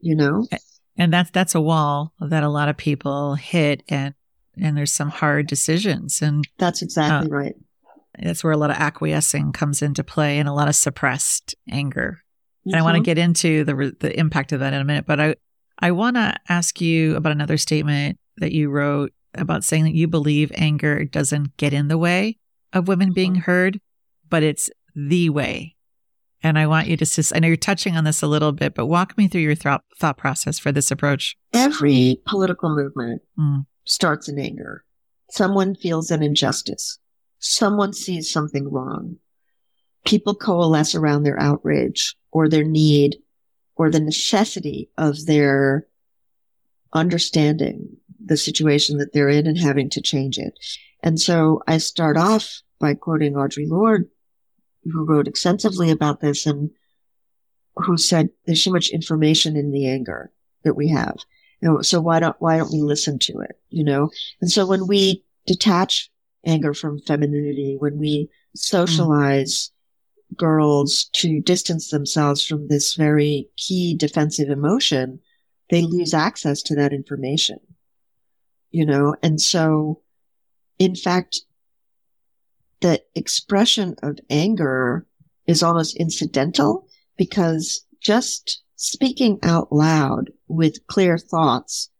[0.00, 0.46] You know?
[0.96, 4.14] And that's, that's a wall that a lot of people hit and,
[4.60, 6.22] and there's some hard decisions.
[6.22, 7.54] And That's exactly right.
[8.18, 12.20] that's where a lot of acquiescing comes into play and a lot of suppressed anger.
[12.66, 13.04] And I want to Mhm.
[13.04, 15.34] get into the the impact of that in a minute, but I
[15.78, 20.06] I want to ask you about another statement that you wrote about saying that you
[20.08, 22.38] believe anger doesn't get in the way
[22.72, 23.42] of women being Mhm.
[23.44, 23.80] heard,
[24.28, 25.76] but it's the way.
[26.42, 28.74] And I want you to just I know you're touching on this a little bit,
[28.74, 31.36] but walk me through your thought thought process for this approach.
[31.52, 33.66] Every political movement Mm.
[33.84, 34.84] starts in anger.
[35.30, 36.98] Someone feels an injustice.
[37.38, 39.16] Someone sees something wrong.
[40.06, 43.16] People coalesce around their outrage or their need
[43.76, 45.86] or the necessity of their
[46.92, 50.58] understanding the situation that they're in and having to change it.
[51.02, 54.08] And so I start off by quoting Audre Lorde,
[54.84, 56.70] who wrote extensively about this and
[57.76, 60.30] who said there's so much information in the anger
[60.64, 61.16] that we have.
[61.60, 63.58] You know, so why don't why don't we listen to it?
[63.68, 66.10] You know, and so when we detach
[66.46, 69.70] anger from femininity, when we socialize
[70.36, 75.20] girls to distance themselves from this very key defensive emotion,
[75.70, 77.58] they lose access to that information.
[78.70, 80.00] You know, and so,
[80.78, 81.40] in fact,
[82.80, 85.06] the expression of anger
[85.46, 91.90] is almost incidental because just speaking out loud with clear thoughts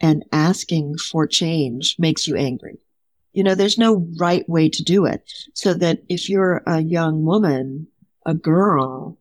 [0.00, 2.78] and asking for change makes you angry.
[3.32, 5.28] You know, there's no right way to do it.
[5.54, 7.88] So that if you're a young woman,
[8.26, 9.18] a girl,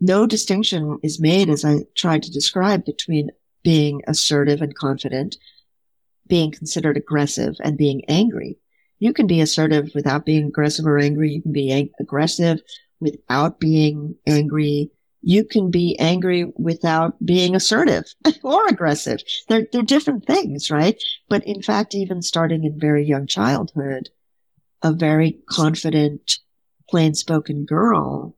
[0.00, 3.30] no distinction is made, as I tried to describe, between
[3.62, 5.36] being assertive and confident,
[6.30, 8.56] being considered aggressive, and being angry.
[8.98, 11.32] You can be assertive without being aggressive or angry.
[11.32, 12.60] You can be aggressive
[13.00, 14.90] without being angry.
[15.22, 18.04] You can be angry without being assertive
[18.42, 19.20] or aggressive.
[19.48, 21.02] They're, they're different things, right?
[21.28, 24.08] But in fact, even starting in very young childhood,
[24.82, 26.38] a very confident,
[26.88, 28.36] plain spoken girl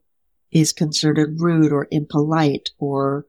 [0.51, 3.25] is considered rude or impolite or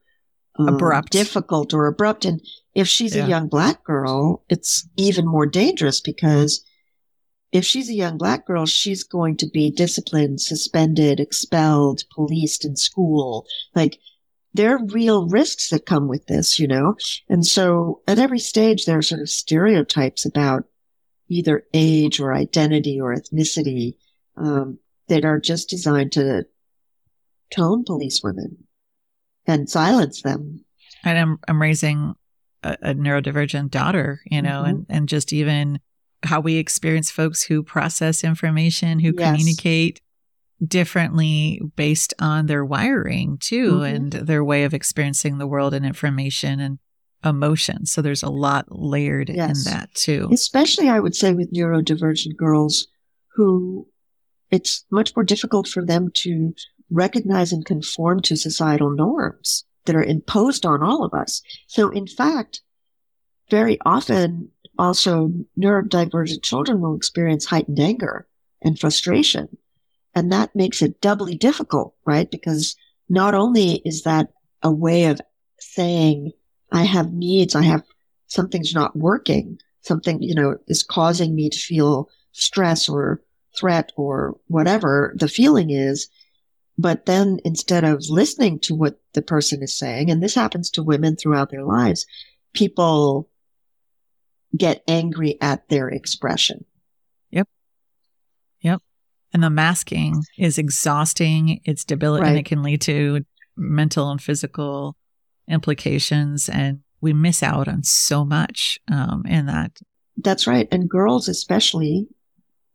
[0.59, 1.11] Abrupt.
[1.11, 2.25] difficult or abrupt.
[2.25, 2.41] And
[2.75, 3.27] if she's Yeah.
[3.27, 6.65] a young black girl, it's even more dangerous because
[7.53, 12.77] if she's a young black girl, she's going to be disciplined, suspended, expelled, policed in
[12.77, 13.47] school.
[13.75, 13.99] Like
[14.53, 16.97] there are real risks that come with this, you know?
[17.29, 20.65] And so at every stage, there are sort of stereotypes about
[21.29, 23.97] either age or identity or ethnicity
[24.37, 26.47] um, that are just designed to
[27.51, 28.64] tone police women
[29.47, 30.65] and silence them.
[31.05, 32.15] And I'm I'm raising
[32.63, 34.69] a, a neurodivergent daughter, you know, Mhm.
[34.69, 35.81] and and just even
[36.23, 39.31] how we experience folks who process information, who Yes.
[39.31, 40.01] communicate
[40.67, 43.95] differently based on their wiring too Mhm.
[43.95, 46.79] and their way of experiencing the world and information and
[47.25, 47.87] emotion.
[47.87, 49.67] So there's a lot layered Yes.
[49.67, 50.29] in that too.
[50.33, 52.87] especially I would say with neurodivergent girls
[53.35, 53.89] who
[54.51, 56.55] it's much more difficult for them to
[56.91, 61.43] recognize and conform to societal norms that are imposed on all of us.
[61.67, 62.63] So in fact,
[63.51, 68.27] very often also neurodivergent children will experience heightened anger
[68.63, 69.57] and frustration.
[70.15, 72.31] And that makes it doubly difficult, right?
[72.31, 72.77] Because
[73.09, 74.31] not only is that
[74.63, 75.21] a way of
[75.59, 76.33] saying,
[76.73, 77.83] I have needs, I have
[78.27, 83.23] something's not working, something, you know, is causing me to feel stress or
[83.59, 86.09] threat or whatever the feeling is.
[86.77, 90.83] But then instead of listening to what the person is saying, and this happens to
[90.83, 92.07] women throughout their lives,
[92.53, 93.29] people
[94.57, 96.65] get angry at their expression.
[97.31, 97.49] Yep.
[98.63, 98.83] Yep.
[99.33, 101.61] And the masking is exhausting.
[101.65, 102.27] It's debilitating.
[102.29, 102.47] And Right.
[102.47, 103.25] it can lead to
[103.57, 104.97] mental and physical
[105.49, 106.49] implications.
[106.49, 109.79] And we miss out on so much um, in that.
[110.17, 110.69] That's right.
[110.71, 112.07] And girls especially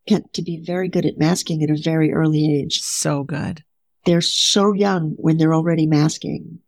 [0.06, 2.80] get to be very good at masking at a very early age.
[2.80, 3.62] So good.
[4.04, 6.60] They're so young when they're already masking.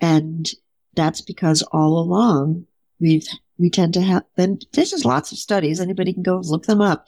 [0.00, 0.50] And
[0.94, 2.66] that's because all along
[3.00, 3.26] we've,
[3.58, 5.80] we tend to have, then this is lots of studies.
[5.80, 7.06] Anybody can go look them up,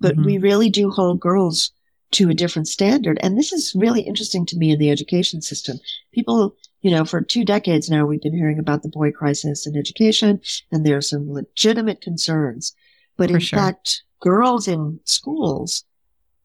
[0.00, 0.24] but Mhm.
[0.24, 1.72] we really do hold girls
[2.12, 3.18] to a different standard.
[3.22, 5.78] And this is really interesting to me in the education system.
[6.12, 9.76] People, you know, for two decades now, we've been hearing about the boy crisis in
[9.76, 12.74] education and there are some legitimate concerns.
[13.16, 13.58] But For in sure.
[13.58, 15.84] fact, girls in schools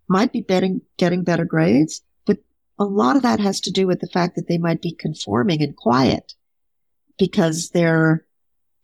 [0.07, 2.01] might be betting, getting better grades,
[2.81, 5.61] a lot of that has to do with the fact that they might be conforming
[5.61, 6.33] and quiet
[7.19, 8.25] because they're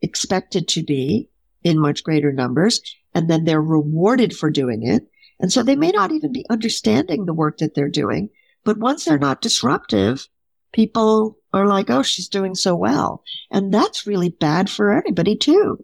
[0.03, 1.31] expected to be
[1.63, 2.79] in much greater numbers
[3.15, 5.09] and then they're rewarded for doing it.
[5.39, 8.29] And so they may not even be understanding the work that they're doing.
[8.63, 10.27] But once they're not disruptive,
[10.73, 13.23] people are like, oh, she's doing so well.
[13.49, 15.83] And that's really bad for everybody too.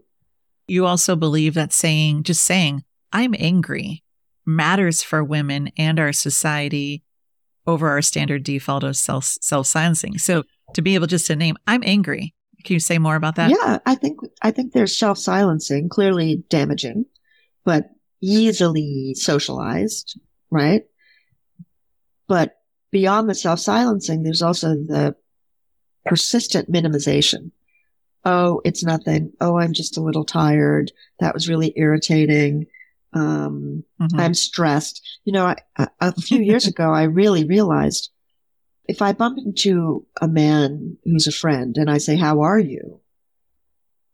[0.67, 4.03] You also believe that saying, just saying, I'm angry
[4.45, 7.02] matters for women and our society
[7.65, 10.17] over our standard default of self self silencing.
[10.17, 12.33] So to be able just to name, I'm angry.
[12.63, 13.51] Can you say more about that?
[13.51, 17.05] yeah, I think I think there's self silencing, clearly damaging,
[17.65, 17.89] but
[18.21, 20.83] easily socialized, right?
[22.27, 22.55] But
[22.91, 25.15] beyond the self silencing, there's also the
[26.05, 27.51] persistent minimization.
[28.25, 29.33] Oh, it's nothing.
[29.41, 30.91] Oh, I'm just a little tired.
[31.19, 32.67] That was really irritating.
[33.13, 34.19] Um, Mhm.
[34.19, 35.01] I'm stressed.
[35.23, 35.45] You know,
[35.77, 38.09] I, a few years ago, I really realized
[38.85, 42.99] if I bump into a man who's a friend and I say, how are you?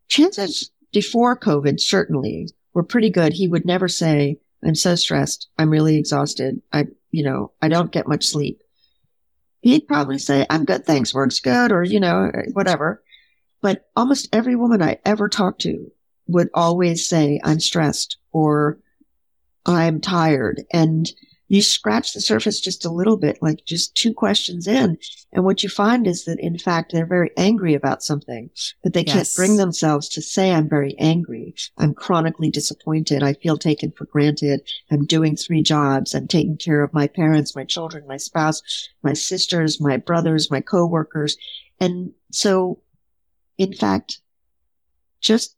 [0.08, 3.34] Chances before COVID, certainly were pretty good.
[3.34, 5.50] He would never say, I'm so stressed.
[5.58, 6.62] I'm really exhausted.
[6.74, 8.62] I, you know, I don't get much sleep.
[9.62, 10.86] He'd probably say, I'm good.
[10.86, 11.14] Thanks.
[11.14, 11.72] Work's good.
[11.72, 13.04] Or, you know, whatever.
[13.62, 15.92] But almost every woman I ever talked to
[16.28, 18.80] would always say, I'm stressed or
[19.65, 20.63] I'm tired.
[20.72, 21.10] And
[21.52, 25.00] you scratch the surface just a little bit, like just two questions in.
[25.34, 28.52] And what you find is that in fact, they're very angry about something,
[28.84, 31.56] but they can't bring themselves to say, I'm very angry.
[31.80, 33.24] I'm chronically disappointed.
[33.24, 34.62] I feel taken for granted.
[34.91, 36.13] I'm doing three jobs.
[36.13, 38.62] I'm taking care of my parents, my children, my spouse,
[39.02, 41.36] my sisters, my brothers, my coworkers.
[41.80, 42.80] And so
[43.60, 44.22] in fact,
[45.19, 45.56] just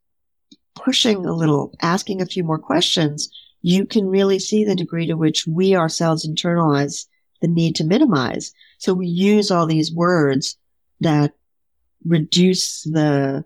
[0.74, 3.30] pushing a little, asking a few more questions,
[3.62, 7.06] you can really see the degree to which we ourselves internalize
[7.42, 8.52] the need to minimize.
[8.78, 10.58] So we use all these words
[11.00, 11.34] that
[12.06, 13.46] reduce the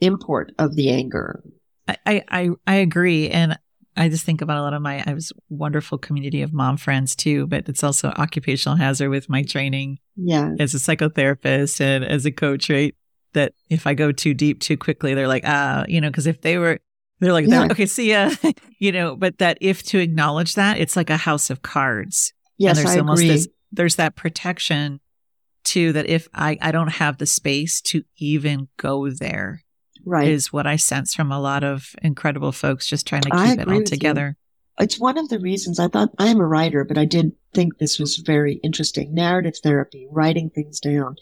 [0.00, 1.42] import of the anger.
[1.88, 3.28] I, I, I agree.
[3.30, 3.58] And
[3.96, 7.16] I just think about a lot of my, I this wonderful community of mom friends
[7.16, 10.52] too, but it's also occupational hazard with my training Yeah.
[10.58, 12.94] as a psychotherapist and as a coach, right?
[13.32, 16.40] That if I go too deep too quickly, they're like, ah, you know, because if
[16.42, 16.80] they were,
[17.20, 17.68] they're like, Yeah.
[17.70, 18.30] okay, see ya,
[18.78, 22.32] you know, but that if to acknowledge that, it's like a house of cards.
[22.58, 23.28] Yes, and there's I almost agree.
[23.34, 25.00] this, there's that protection
[25.64, 29.62] too, that if I, I don't have the space to even go there,
[30.04, 30.28] right.
[30.28, 33.66] is what I sense from a lot of incredible folks just trying to keep it
[33.68, 33.84] all with you.
[33.84, 34.36] together.
[34.78, 37.78] it's one of the reasons I thought I am a writer, but I did think
[37.78, 39.12] this was very interesting.
[39.14, 41.16] Narrative therapy, writing things down.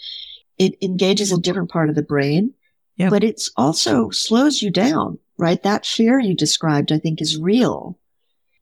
[0.59, 2.53] It engages a different part of the brain,
[2.97, 3.11] Yep.
[3.11, 5.61] but it's also slows you down, right?
[5.65, 7.99] That fear you described, I think is real.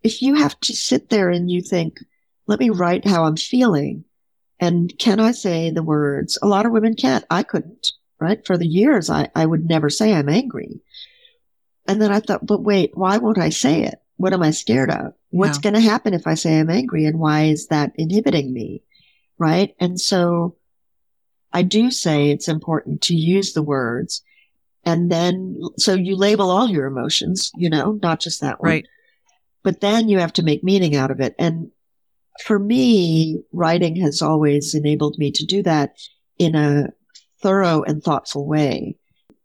[0.03, 1.99] If you have to sit there and you think,
[2.47, 4.05] let me write how I'm feeling.
[4.59, 6.39] And can I say the words?
[6.43, 7.25] A lot of women can't.
[7.31, 8.45] I couldn't, right?
[8.47, 10.81] For the years, I, I would never say I'm angry.
[11.87, 13.97] And then I thought, but wait, why won't I say it?
[14.17, 15.15] What am I scared of?
[15.31, 15.63] What's Yeah.
[15.71, 17.05] going to happen if I say I'm angry?
[17.07, 18.83] And why is that inhibiting me?
[19.39, 19.75] Right.
[19.81, 20.57] And so
[21.53, 24.23] I do say it's important to use the words.
[24.85, 28.71] And then, so you label all your emotions, you know, not just that one.
[28.71, 28.87] Right.
[29.63, 31.35] But then you have to make meaning out of it.
[31.39, 31.71] And
[32.45, 35.95] for me, writing has always enabled me to do that
[36.39, 36.89] in a
[37.43, 38.97] thorough and thoughtful way.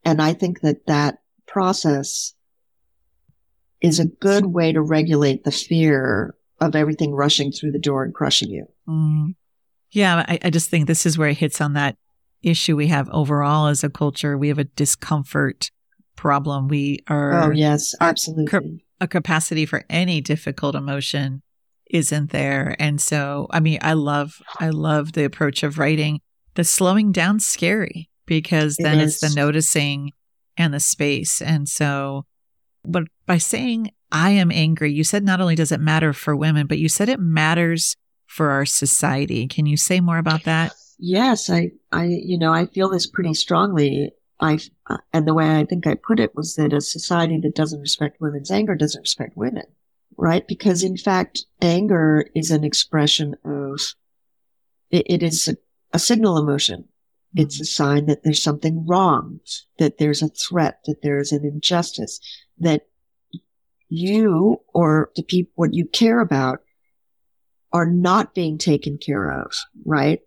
[0.03, 2.33] And I think that that process
[3.81, 8.13] is a good way to regulate the fear of everything rushing through the door and
[8.13, 8.65] crushing you.
[8.87, 9.35] Mm.
[9.91, 11.97] Yeah, I, I just think this is where it hits on that
[12.43, 14.37] issue we have overall as a culture.
[14.37, 15.71] We have a discomfort
[16.15, 16.67] problem.
[16.67, 17.43] We are.
[17.43, 18.83] Oh, yes, absolutely.
[18.99, 21.41] A capacity for any difficult emotion
[21.89, 22.75] isn't there.
[22.79, 26.19] And so, I mean, I love, I love the approach of writing.
[26.55, 30.11] The slowing down scary because then it it's the noticing
[30.57, 31.41] and the space.
[31.41, 32.25] And so,
[32.83, 36.65] but by saying I am angry, you said not only does it matter for women,
[36.65, 37.95] but you said it matters
[38.27, 39.47] for our society.
[39.47, 40.73] Can you say more about that?
[40.99, 44.11] Yes, I, I, you know, I feel this pretty strongly.
[44.39, 44.59] I,
[45.13, 48.21] and the way I think I put it was that a society that doesn't respect
[48.21, 49.65] women's anger doesn't respect women,
[50.17, 50.47] right?
[50.47, 53.81] Because in fact, anger is an expression of,
[54.91, 55.55] it, it is a,
[55.93, 56.85] a signal emotion.
[57.35, 57.63] It's mm-hmm.
[57.63, 59.39] a sign that there's something wrong,
[59.79, 62.19] that there's a threat, that there's an injustice,
[62.59, 62.87] that
[63.89, 66.59] you or the people, what you care about
[67.73, 69.51] are not being taken care of,
[69.85, 70.21] right?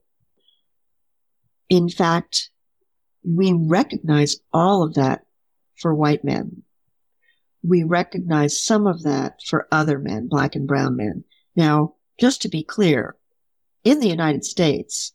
[1.69, 2.51] In fact,
[3.25, 5.25] we recognize all of that
[5.77, 6.63] for white men.
[7.63, 11.25] We recognize some of that for other men, black and brown men.
[11.55, 13.17] Now, just to be clear,
[13.85, 15.13] in the United States,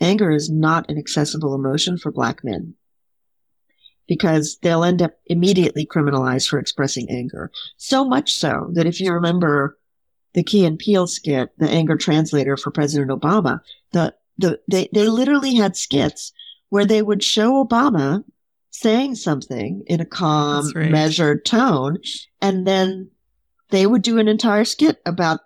[0.00, 2.74] anger is not an accessible emotion for black men
[4.06, 7.50] because they'll end up immediately criminalized for expressing anger.
[7.76, 9.78] So much so that if you remember
[10.34, 13.60] the Key and Peele skit, the anger translator for President Obama,
[13.92, 16.32] the, the, they, they literally had skits
[16.68, 18.24] where they would show Obama
[18.70, 20.90] saying something in a calm, right.
[20.90, 21.98] measured tone,
[22.42, 23.10] and then
[23.70, 25.40] they would do an entire skit about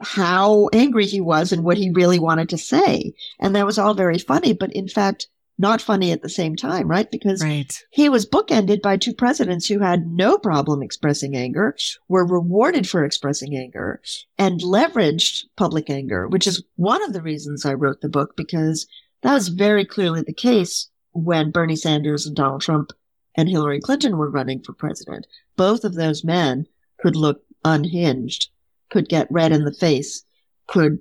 [0.00, 3.12] how angry he was and what he really wanted to say.
[3.38, 5.28] And that was all very funny, but in fact,
[5.60, 7.10] not funny at the same time, right?
[7.10, 7.84] Because right.
[7.90, 11.76] he was bookended by two presidents who had no problem expressing anger,
[12.08, 14.00] were rewarded for expressing anger,
[14.38, 18.86] and leveraged public anger, which is one of the reasons I wrote the book, because
[19.20, 22.90] that was very clearly the case when Bernie Sanders and Donald Trump
[23.36, 25.26] and Hillary Clinton were running for president.
[25.56, 26.66] Both of those men
[27.00, 28.48] could look unhinged,
[28.88, 30.24] could get red in the face,
[30.66, 31.00] could,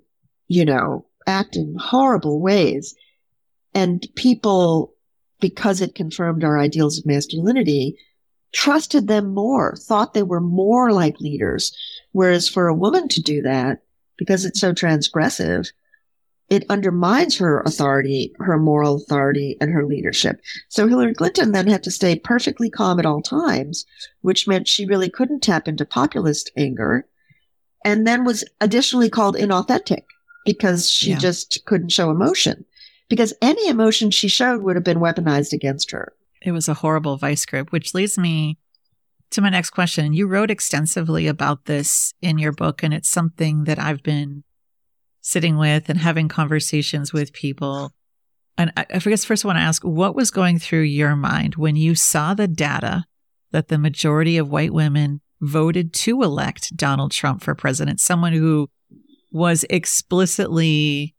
[0.50, 2.94] you know, act in horrible ways
[3.74, 4.94] and people,
[5.40, 7.98] because it confirmed our ideals of masculinity,
[8.52, 11.76] trusted them more, thought they were more like leaders.
[12.12, 13.84] Whereas for a woman to do that,
[14.18, 15.72] because it's so transgressive,
[16.50, 20.42] it undermines her authority, her moral authority, and her leadership.
[20.68, 23.86] So Hillary Clinton then had to stay perfectly calm at all times,
[24.22, 27.06] which meant she really couldn't tap into populist anger,
[27.86, 30.06] and then was additionally called inauthentic
[30.44, 31.20] because she yeah.
[31.20, 32.66] just couldn't show emotion
[33.10, 36.14] because any emotion she showed would have been weaponized against her.
[36.42, 38.58] It was a horrible vice grip, which leads me
[39.32, 40.14] to my next question.
[40.14, 44.44] You wrote extensively about this in your book, and it's something that I've been
[45.22, 47.92] sitting with and having conversations with people.
[48.58, 51.76] And I, guess first I want to ask what was going through your mind when
[51.76, 53.06] you saw the data
[53.52, 58.70] that the majority of white women voted to elect Donald Trump for president, someone who
[59.32, 61.16] was explicitly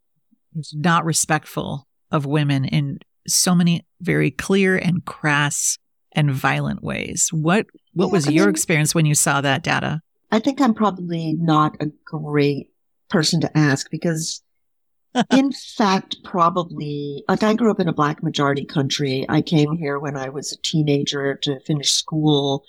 [0.73, 5.79] not respectful of women in so many very clear and crass
[6.13, 7.29] and violent ways.
[7.33, 10.01] What what yeah, was I your mean, experience when you saw that data?
[10.31, 12.71] I think I'm probably not a great
[13.09, 14.43] person to ask because
[15.33, 19.27] in fact probably like I grew up in a black majority country.
[19.29, 22.65] I came here when I was a teenager to finish school.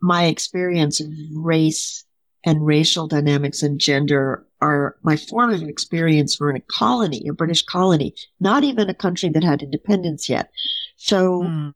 [0.00, 2.04] My experience of race
[2.44, 7.64] and racial dynamics and gender are my formative experience were in a colony, a British
[7.64, 10.50] colony, not even a country that had independence yet.
[10.96, 11.74] So mm.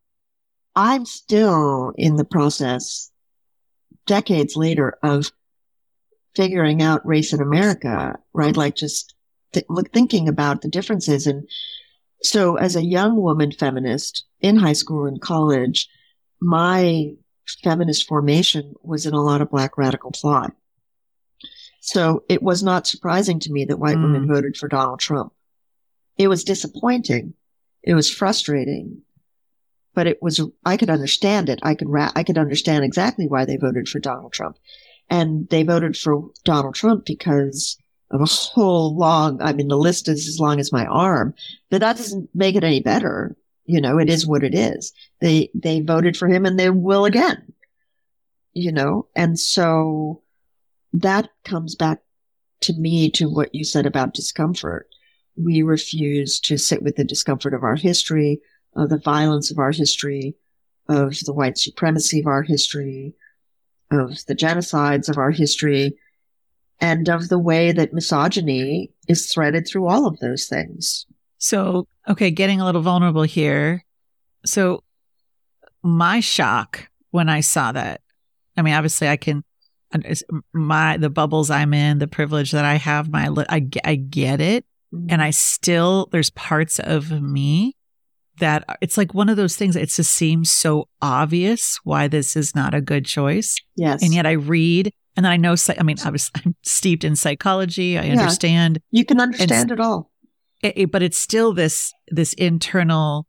[0.76, 3.10] I'm still in the process
[4.06, 5.32] decades later of
[6.36, 8.56] figuring out race in America, right?
[8.56, 9.14] Like just
[9.52, 11.26] th- thinking about the differences.
[11.26, 11.48] And
[12.22, 15.88] so as a young woman feminist in high school and college,
[16.40, 17.10] my
[17.64, 20.52] feminist formation was in a lot of black radical thought.
[21.86, 24.02] So it was not surprising to me that white mm.
[24.02, 25.32] women voted for Donald Trump.
[26.18, 27.34] It was disappointing.
[27.84, 29.02] It was frustrating,
[29.94, 31.60] but it was, I could understand it.
[31.62, 34.56] I could, ra- I could understand exactly why they voted for Donald Trump.
[35.08, 37.78] And they voted for Donald Trump because
[38.10, 41.34] of a whole long, I mean, the list is as long as my arm,
[41.70, 43.36] but that doesn't make it any better.
[43.64, 44.92] You know, it is what it is.
[45.20, 47.52] They, they voted for him and they will again.
[48.54, 50.22] You know, and so
[51.02, 52.00] that comes back
[52.62, 54.88] to me to what you said about discomfort.
[55.36, 58.40] We refuse to sit with the discomfort of our history,
[58.74, 60.36] of the violence of our history,
[60.88, 63.14] of the white supremacy of our history,
[63.90, 65.96] of the genocides of our history,
[66.80, 71.06] and of the way that misogyny is threaded through all of those things.
[71.38, 73.84] So, okay, getting a little vulnerable here.
[74.44, 74.82] So,
[75.82, 78.00] my shock when I saw that,
[78.56, 79.44] I mean, obviously, I can,
[80.52, 84.64] my, the bubbles I'm in, the privilege that I have, my, I, I get it.
[84.94, 85.06] Mm-hmm.
[85.10, 87.74] And I still, there's parts of me
[88.38, 89.76] that it's like one of those things.
[89.76, 93.56] It just seems so obvious why this is not a good choice.
[93.76, 94.02] Yes.
[94.02, 97.98] And yet I read and then I know, I mean, obviously I'm steeped in psychology.
[97.98, 98.12] I yeah.
[98.12, 98.80] understand.
[98.90, 100.10] You can understand it all.
[100.62, 103.26] It, but it's still this, this internal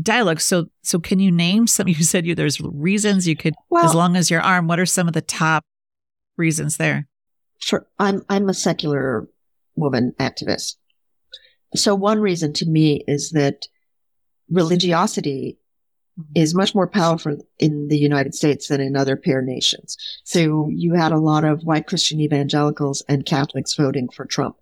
[0.00, 0.40] dialogue.
[0.40, 3.94] So, so can you name some, you said you, there's reasons you could, well, as
[3.94, 5.64] long as your arm, what are some of the top
[6.36, 7.08] reasons there?
[7.58, 7.86] Sure.
[7.98, 9.28] I'm, I'm a secular
[9.76, 10.76] woman activist.
[11.74, 13.66] So one reason to me is that
[14.50, 15.58] religiosity
[16.18, 16.32] mm-hmm.
[16.34, 19.96] is much more powerful in the United States than in other peer nations.
[20.24, 24.56] So you had a lot of white Christian evangelicals and Catholics voting for Trump.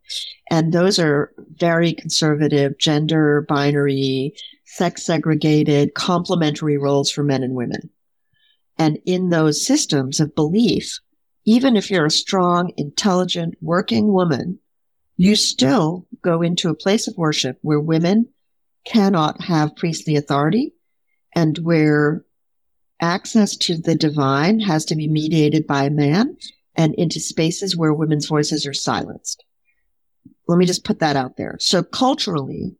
[0.50, 7.90] And those are very conservative, gender binary, sex segregated, complementary roles for men and women.
[8.78, 11.00] And in those systems of belief,
[11.50, 14.60] even if you're a strong, intelligent, working woman,
[15.16, 18.28] you still go into a place of worship where women
[18.86, 20.72] cannot have priestly authority
[21.34, 22.24] and where
[23.00, 26.36] access to the divine has to be mediated by a man
[26.76, 29.44] and into spaces where women's voices are silenced.
[30.46, 31.56] Let me just put that out there.
[31.58, 32.76] So culturally,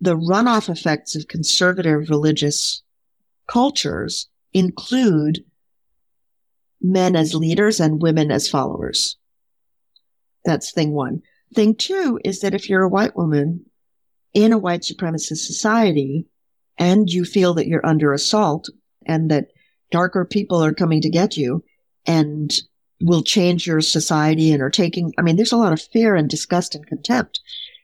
[0.00, 2.84] the runoff effects of conservative religious
[3.48, 5.44] cultures include
[6.80, 9.16] men as leaders and women as followers.
[10.44, 11.22] That's thing one.
[11.54, 13.66] Thing two is that if you're a white woman
[14.34, 16.26] in a white supremacist society
[16.76, 18.68] and you feel that you're under assault
[19.06, 19.48] and that
[19.90, 21.64] darker people are coming to get you
[22.06, 22.60] and
[23.00, 26.28] will change your society and are taking, I mean, there's a lot of fear and
[26.28, 27.40] disgust and contempt.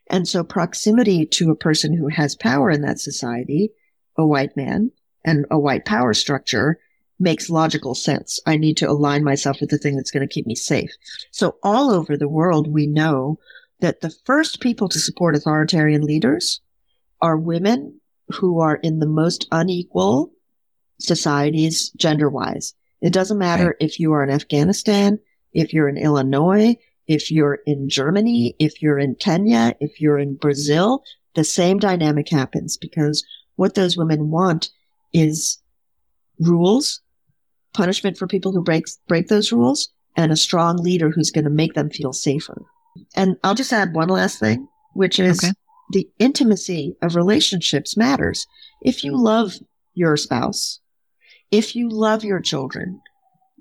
[0.08, 3.70] And so proximity to a person who has power in that society,
[4.16, 4.90] a white man
[5.24, 6.78] and a white power structure
[7.18, 8.40] makes logical sense.
[8.46, 10.90] I need to align myself with the thing that's going to keep me safe.
[11.30, 13.38] So all over the world, we know
[13.80, 16.60] that the first people to support authoritarian leaders
[17.20, 20.32] are women who are in the most unequal
[20.98, 22.74] societies gender wise.
[23.00, 23.76] It doesn't matter right.
[23.80, 25.18] if you are in Afghanistan,
[25.52, 30.36] if you're in Illinois, if you're in Germany, if you're in Kenya, if you're in
[30.36, 31.02] Brazil,
[31.34, 33.24] the same dynamic happens because
[33.56, 34.70] what those women want
[35.12, 35.58] is
[36.40, 37.00] rules,
[37.74, 41.50] punishment for people who break, break those rules, and a strong leader who's going to
[41.50, 42.62] make them feel safer.
[43.14, 45.52] And I'll just add one last thing, which is okay.
[45.90, 48.46] the intimacy of relationships matters.
[48.80, 49.54] If you love
[49.94, 50.80] your spouse,
[51.50, 53.00] if you love your children,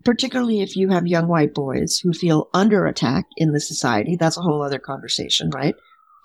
[0.05, 4.37] particularly if you have young white boys who feel under attack in the society, that's
[4.37, 5.75] a whole other conversation, right?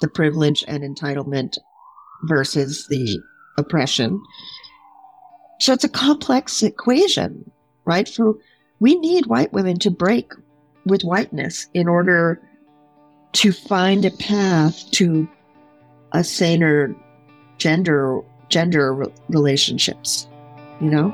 [0.00, 1.56] The privilege and entitlement
[2.24, 3.20] versus the
[3.56, 4.20] oppression.
[5.60, 7.50] So it's a complex equation,
[7.88, 8.08] right?
[8.08, 8.36] For
[8.80, 10.32] we need white women to break
[10.84, 12.40] with whiteness in order
[13.32, 15.28] to find a path to
[16.12, 16.94] a saner
[17.58, 20.26] gender gender relationships
[20.80, 21.12] you know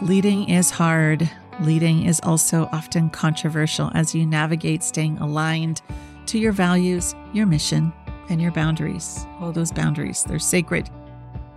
[0.00, 5.82] leading is hard leading is also often controversial as you navigate staying aligned
[6.26, 7.92] to your values your mission
[8.28, 10.88] and your boundaries oh those boundaries they're sacred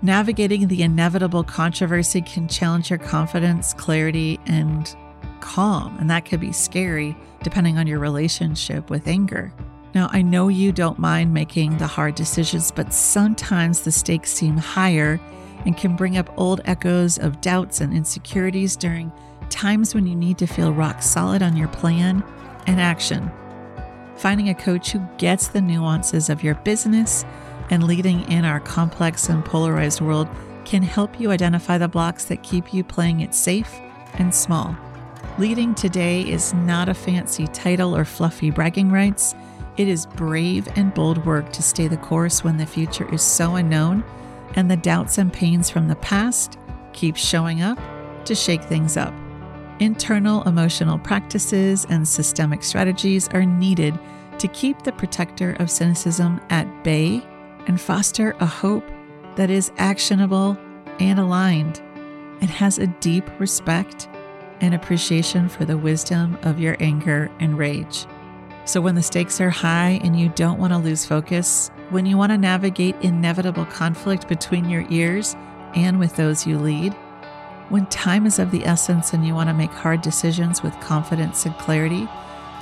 [0.06, 4.96] Navigating the inevitable controversy can challenge your confidence, clarity, and
[5.40, 9.52] calm, and that could be scary depending on your relationship with anger.
[9.96, 14.58] Now, I know you don't mind making the hard decisions, but sometimes the stakes seem
[14.58, 15.20] higher
[15.66, 19.12] and can bring up old echoes of doubts and insecurities during
[19.50, 22.24] times when you need to feel rock solid on your plan
[22.68, 23.32] and action.
[24.18, 27.26] Finding a coach who gets the nuances of your business
[27.70, 30.30] and leading in our complex and polarized world
[30.64, 33.80] can help you identify the blocks that keep you playing it safe
[34.14, 34.76] and small.
[35.38, 39.36] Leading today is not a fancy title or fluffy bragging rights.
[39.78, 43.56] It is brave and bold work to stay the course when the future is so
[43.56, 44.04] unknown
[44.56, 46.58] and the doubts and pains from the past
[46.94, 47.78] keep showing up
[48.24, 49.14] to shake things up.
[49.80, 54.00] Internal emotional practices and systemic strategies are needed
[54.40, 57.22] to keep the protector of cynicism at bay
[57.68, 58.90] and foster a hope
[59.36, 60.58] that is actionable
[61.00, 61.80] and aligned
[62.42, 64.08] and has a deep respect
[64.62, 68.06] and appreciation for the wisdom of your anger and rage.
[68.64, 72.18] So, when the stakes are high and you don't want to lose focus, when you
[72.18, 75.36] want to navigate inevitable conflict between your ears
[75.76, 76.96] and with those you lead,
[77.70, 81.46] when time is of the essence and you want to make hard decisions with confidence
[81.46, 82.08] and clarity,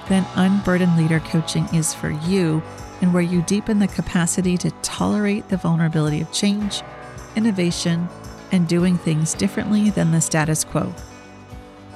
[0.07, 2.63] then Unburdened Leader Coaching is for you
[3.01, 6.81] and where you deepen the capacity to tolerate the vulnerability of change,
[7.35, 8.07] innovation,
[8.51, 10.93] and doing things differently than the status quo.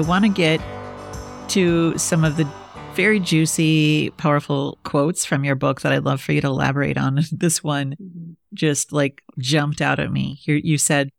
[0.00, 0.62] I want to get
[1.48, 2.48] to some of the
[2.94, 7.20] very juicy, powerful quotes from your book that I'd love for you to elaborate on.
[7.32, 8.32] This one mm-hmm.
[8.54, 10.40] just like jumped out at me.
[10.44, 11.10] You, you said,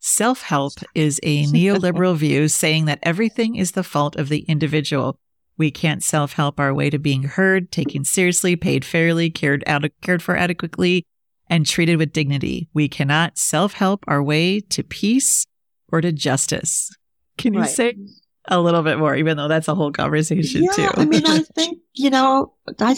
[0.00, 5.16] Self help is a neoliberal view saying that everything is the fault of the individual.
[5.56, 9.84] We can't self help our way to being heard, taken seriously, paid fairly, cared, out,
[10.02, 11.06] cared for adequately,
[11.48, 12.68] and treated with dignity.
[12.74, 15.46] We cannot self help our way to peace
[15.92, 16.90] or to justice.
[17.36, 17.70] Can you right.
[17.70, 17.94] say
[18.46, 20.90] a little bit more, even though that's a whole conversation yeah, too?
[20.94, 22.96] I mean, I think, you know, I,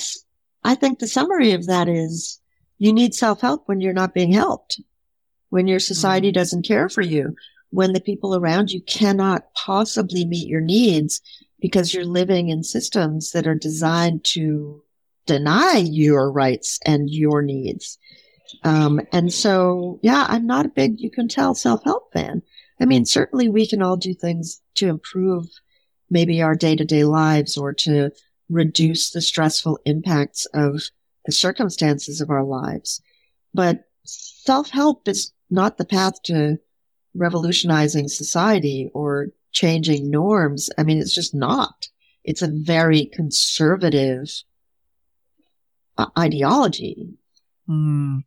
[0.64, 2.40] I think the summary of that is
[2.78, 4.80] you need self help when you're not being helped
[5.50, 6.34] when your society mm-hmm.
[6.38, 7.34] doesn't care for you,
[7.70, 11.20] when the people around you cannot possibly meet your needs
[11.60, 14.82] because you're living in systems that are designed to
[15.24, 17.98] deny your rights and your needs.
[18.62, 22.42] Um, and so, yeah, I'm not a big, you can tell, self help fan.
[22.80, 25.46] I mean, certainly we can all do things to improve
[26.10, 28.10] maybe our day to day lives or to
[28.48, 30.82] reduce the stressful impacts of
[31.24, 33.00] the circumstances of our lives.
[33.54, 36.58] But self help is not the path to
[37.14, 40.70] revolutionizing society or changing norms.
[40.76, 41.88] I mean, it's just not.
[42.24, 44.30] It's a very conservative
[45.96, 47.14] uh, ideology.
[47.68, 48.24] Mm.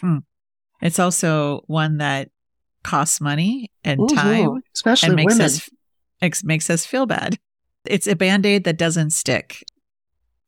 [0.00, 0.18] Hmm.
[0.82, 2.30] It's also one that
[2.84, 5.46] costs money and time, especially and makes women.
[5.46, 5.70] us
[6.22, 7.38] ex- makes us feel bad.
[7.84, 9.64] It's a band aid that doesn't stick.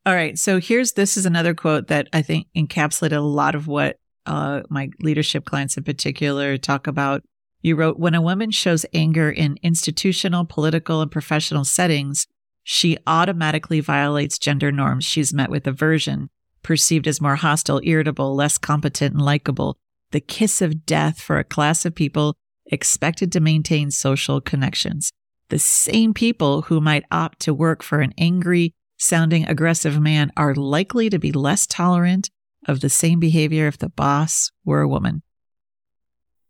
[0.07, 3.67] All right, so here's this is another quote that I think encapsulated a lot of
[3.67, 7.23] what uh, my leadership clients in particular talk about.
[7.63, 12.27] You wrote, when a woman shows anger in institutional, political, and professional settings,
[12.63, 15.05] she automatically violates gender norms.
[15.05, 16.31] She's met with aversion,
[16.63, 19.79] perceived as more hostile, irritable, less competent, and likable.
[20.13, 22.37] The kiss of death for a class of people
[22.67, 25.13] expected to maintain social connections.
[25.49, 30.55] The same people who might opt to work for an angry, sounding aggressive man are
[30.55, 32.31] likely to be less tolerant
[32.67, 35.23] of the same behavior if the boss were a woman.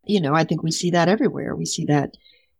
[0.05, 1.55] You know, I think we see that everywhere.
[1.55, 2.15] We see that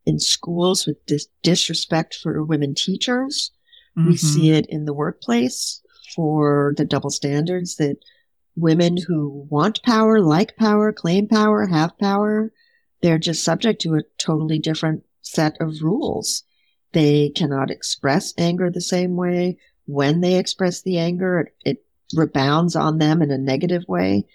[0.06, 3.52] in schools with dis- disrespect for women teachers.
[3.98, 4.10] Mm-hmm.
[4.10, 5.82] We see it in the workplace
[6.16, 7.98] for the double standards that
[8.58, 12.52] women who want power, like power, claim power, have power,
[13.02, 16.44] they're just subject to a totally different set of rules.
[16.94, 19.60] They cannot express anger the same way.
[19.86, 24.26] When they express the anger, it, it rebounds on them in a negative way.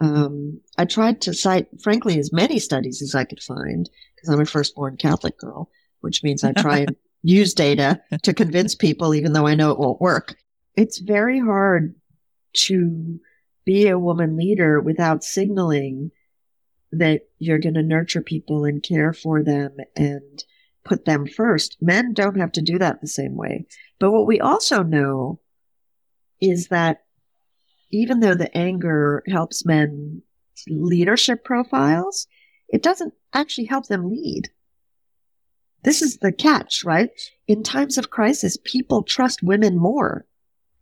[0.00, 4.40] Um, I tried to cite, frankly, as many studies as I could find because I'm
[4.40, 5.70] a firstborn Catholic girl,
[6.00, 9.78] which means I try and use data to convince people, even though I know it
[9.78, 10.36] won't work.
[10.76, 11.94] It's very hard
[12.54, 13.20] to
[13.68, 16.10] be a woman leader without signaling
[16.90, 20.42] that you're going to nurture people and care for them and
[20.86, 21.76] put them first.
[21.78, 23.66] Men don't have to do that the same way.
[23.98, 25.40] But what we also know
[26.40, 27.02] is that
[27.90, 30.22] even though the anger helps men
[30.66, 32.26] leadership profiles,
[32.70, 34.48] it doesn't actually help them lead.
[35.82, 37.10] This is the catch, right?
[37.46, 40.24] In times of crisis, people trust women more.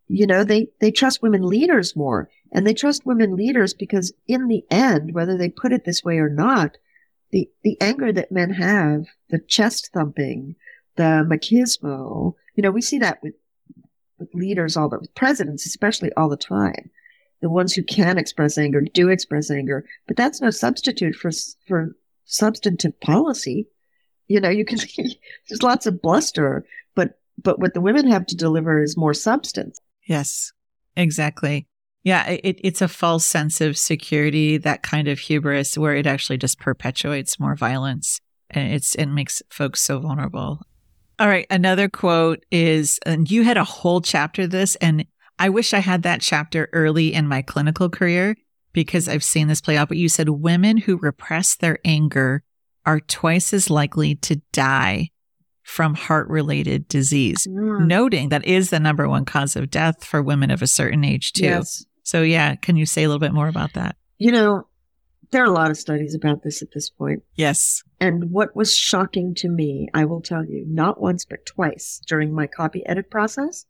[0.06, 4.48] You know, they, they trust women leaders more and they trust women leaders because in
[4.48, 6.76] the end, whether they put it this way or not,
[7.30, 10.54] the, the anger that men have, the chest thumping,
[10.96, 13.34] the machismo, you know, we see that with,
[14.18, 16.90] with leaders all the, with presidents especially all the time
[17.40, 21.30] the ones who can express anger do express anger, but that's no substitute for
[21.66, 23.68] for substantive policy.
[24.28, 28.26] You know, you can see there's lots of bluster, but but what the women have
[28.26, 29.80] to deliver is more substance.
[30.06, 30.52] Yes,
[30.96, 31.66] exactly.
[32.06, 36.38] Yeah, it, it's a false sense of security, that kind of hubris, where it actually
[36.38, 40.60] just perpetuates more violence, and it's it makes folks so vulnerable.
[41.18, 41.48] All right.
[41.50, 45.04] Another quote is, and you had a whole chapter of this, and
[45.40, 48.36] I wish I had that chapter early in my clinical career
[48.72, 49.88] because I've seen this play out.
[49.88, 52.44] But you said women who repress their anger
[52.84, 55.08] are twice as likely to die
[55.64, 57.88] from heart related disease, Mm.
[57.88, 61.32] noting that is the number one cause of death for women of a certain age,
[61.32, 61.46] too.
[61.46, 61.84] Yes.
[62.06, 63.96] So, yeah, can you say a little bit more about that?
[64.18, 64.68] You know,
[65.32, 67.24] there are a lot of studies about this at this point.
[67.34, 67.82] Yes.
[67.98, 72.32] And what was shocking to me, I will tell you, not once but twice during
[72.32, 73.66] my copy edit process,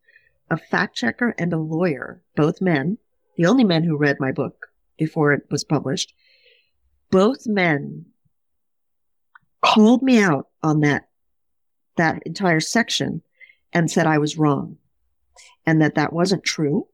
[0.51, 2.99] a fact checker and a lawyer, both men,
[3.39, 4.67] the only men who read my book
[4.99, 6.13] before it was published,
[7.11, 8.05] both men
[9.63, 11.09] called me out on that
[11.97, 13.23] that entire section
[13.73, 14.77] and said I was wrong
[15.65, 16.87] and that that wasn't true.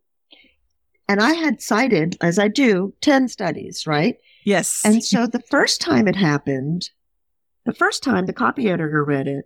[1.13, 4.17] And I had cited, as I do, 10 studies, right?
[4.45, 4.81] Yes.
[4.83, 6.89] And so the first time it happened,
[7.67, 9.45] the first time the copy editor read it,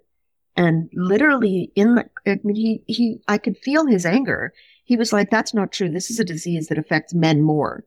[0.55, 4.53] and literally in the, I mean, he, he, I could feel his anger.
[4.85, 5.89] He was like, that's not true.
[5.89, 7.85] This is a disease that affects men more.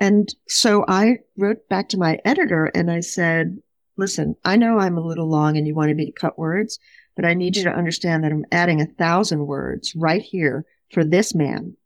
[0.00, 3.58] And so I wrote back to my editor and I said,
[3.96, 6.80] listen, I know I'm a little long and you wanted me to cut words,
[7.14, 11.04] but I need you to understand that I'm adding a thousand words right here for
[11.04, 11.76] this man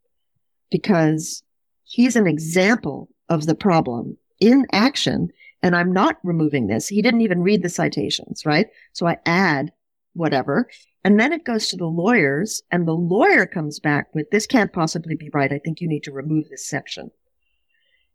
[0.70, 1.42] because
[1.84, 5.30] he's an example of the problem in action.
[5.62, 6.88] And I'm not removing this.
[6.88, 8.68] He didn't even read the citations, right?
[8.92, 9.72] So I add
[10.14, 10.68] whatever.
[11.04, 14.72] And then it goes to the lawyers and the lawyer comes back with this can't
[14.72, 15.52] possibly be right.
[15.52, 17.10] I think you need to remove this section.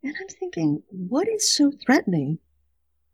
[0.03, 2.37] And I'm thinking, what is so threatening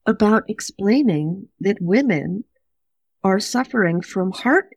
[0.05, 2.43] about explaining that women
[3.23, 4.75] are suffering from heart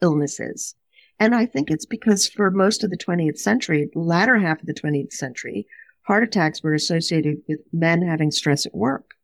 [0.00, 0.74] illnesses?
[1.18, 4.74] And I think it's because for most of the 20th century, latter half of the
[4.74, 5.66] 20th century,
[6.02, 9.14] heart attacks were associated with men having stress at work.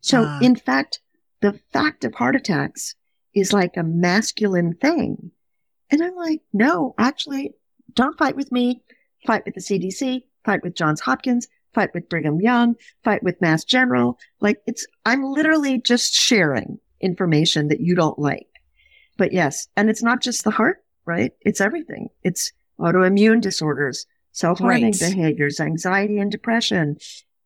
[0.00, 0.38] So Ah.
[0.40, 1.00] in fact,
[1.40, 2.94] the fact of heart attacks
[3.34, 5.30] is like a masculine thing.
[5.90, 7.52] And I'm like, no, actually,
[7.94, 8.82] don't fight with me.
[9.26, 13.64] Fight with the CDC, fight with Johns Hopkins, fight with Brigham Young, fight with Mass
[13.64, 14.18] General.
[14.40, 18.48] Like it's, I'm literally just sharing information that you don't like.
[19.18, 21.32] But yes, and it's not just the heart, right?
[21.40, 22.08] It's everything.
[22.22, 24.98] It's autoimmune disorders, self-harming Right.
[24.98, 26.96] behaviors, anxiety and depression.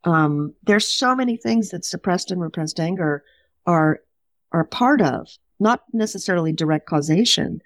[0.04, 3.24] Um, there's so many things that suppressed and repressed anger
[3.66, 4.00] are,
[4.52, 5.28] are part of,
[5.58, 7.60] not necessarily direct causation,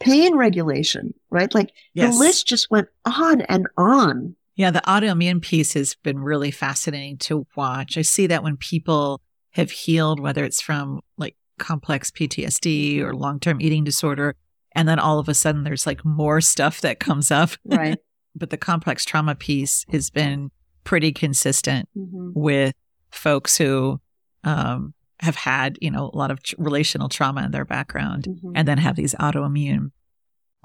[0.00, 1.52] pain regulation, right?
[1.54, 2.14] Like Yes.
[2.14, 4.36] the list just went on and on.
[4.54, 7.96] Yeah, the autoimmune piece has been really fascinating to watch.
[7.98, 9.20] I see that when people
[9.52, 14.34] have healed, whether it's from like complex PTSD or long term eating disorder,
[14.78, 17.50] and then all of a sudden there's like more stuff that comes up.
[17.64, 17.98] Right.
[18.36, 20.50] But the complex trauma piece has been
[20.84, 22.74] pretty consistent hmm with
[23.10, 24.00] folks who
[24.44, 28.52] um, have had, you know, a lot of tr- relational trauma in their background hmm
[28.54, 29.90] and then have these autoimmune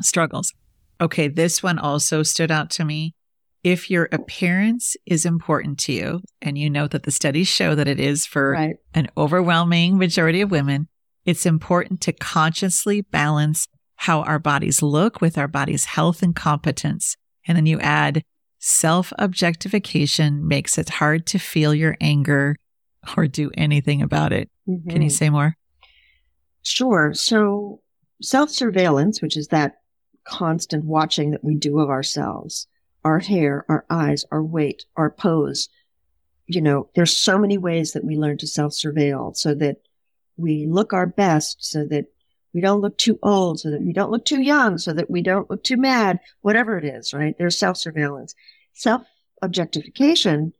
[0.01, 0.53] struggles.
[1.01, 3.16] Okay, this one also stood out to me.
[3.64, 7.88] If your appearance is important to you, and you know that the studies show that
[7.88, 8.76] it is for Right.
[8.93, 10.89] an overwhelming majority of women,
[11.26, 13.68] it's important to consciously balance
[14.04, 17.16] how our bodies look with our body's health and competence.
[17.47, 18.22] And then you add
[18.60, 22.58] self objectification makes it hard to feel your anger
[23.16, 24.49] or do anything about it.
[24.66, 25.12] Can you Mhm.
[25.12, 25.56] say more?
[26.64, 27.14] Sure.
[27.14, 27.82] So
[28.22, 29.76] self surveillance, which is that
[30.26, 32.68] constant watching that we do of ourselves,
[33.06, 35.70] our hair, our eyes, our weight, our pose.
[36.47, 39.78] You know, there's so many ways that we learn to self surveil so that
[40.36, 42.08] we look our best, so that
[42.54, 45.22] we don't look too old, so that we don't look too young, so that we
[45.22, 47.36] don't look too mad, whatever it is, right?
[47.38, 48.36] There's self surveillance.
[48.74, 49.04] Self
[49.41, 50.54] objectification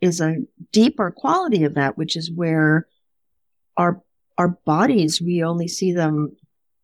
[0.00, 0.36] is a
[0.72, 2.86] deeper quality of that, which is where
[3.76, 4.02] our
[4.38, 6.36] our bodies, we only see them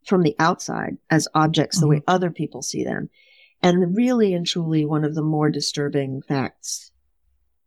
[0.06, 2.10] from the outside as objects the way mm-hmm.
[2.10, 3.10] other people see them.
[3.62, 6.90] And really and truly one of the more disturbing facts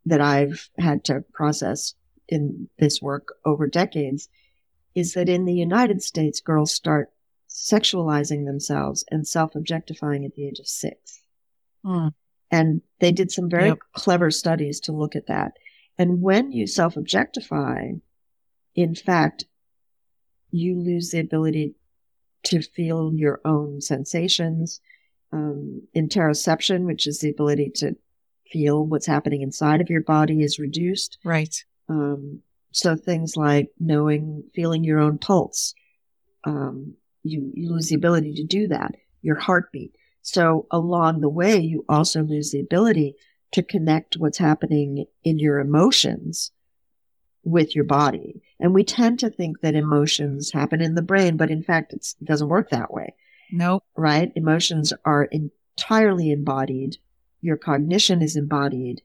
[0.05, 1.93] that I've had to process
[2.27, 4.27] in this work over decades
[4.95, 7.11] is that in the United States, girls start
[7.49, 11.21] sexualizing themselves and self-objectifying at the age of six.
[12.51, 13.79] And they did some very Yep.
[13.93, 15.53] clever studies to look at that.
[15.97, 17.91] And when you self objectify,
[18.75, 19.45] in fact,
[20.51, 21.75] you lose the ability
[22.43, 24.79] to feel your own sensations.
[25.31, 27.95] Um, interoception, which is the ability to
[28.51, 31.17] feel what's happening inside of your body, is reduced.
[31.23, 31.63] Right.
[31.89, 32.41] Um,
[32.75, 35.73] so things like knowing, feeling your own pulse,
[36.43, 38.95] um, you, you lose the ability to do that.
[39.21, 39.95] Your heartbeat.
[40.23, 43.15] So along the way, you also lose the ability
[43.53, 46.51] to connect what's happening in your emotions
[47.45, 48.41] with your body.
[48.59, 52.05] And we tend to think that emotions happen in the brain, but in fact, it
[52.25, 53.15] doesn't work that way.
[53.53, 53.85] Nope.
[53.95, 54.33] Right?
[54.35, 56.97] Emotions are entirely embodied.
[57.39, 59.01] Your cognition is embodied.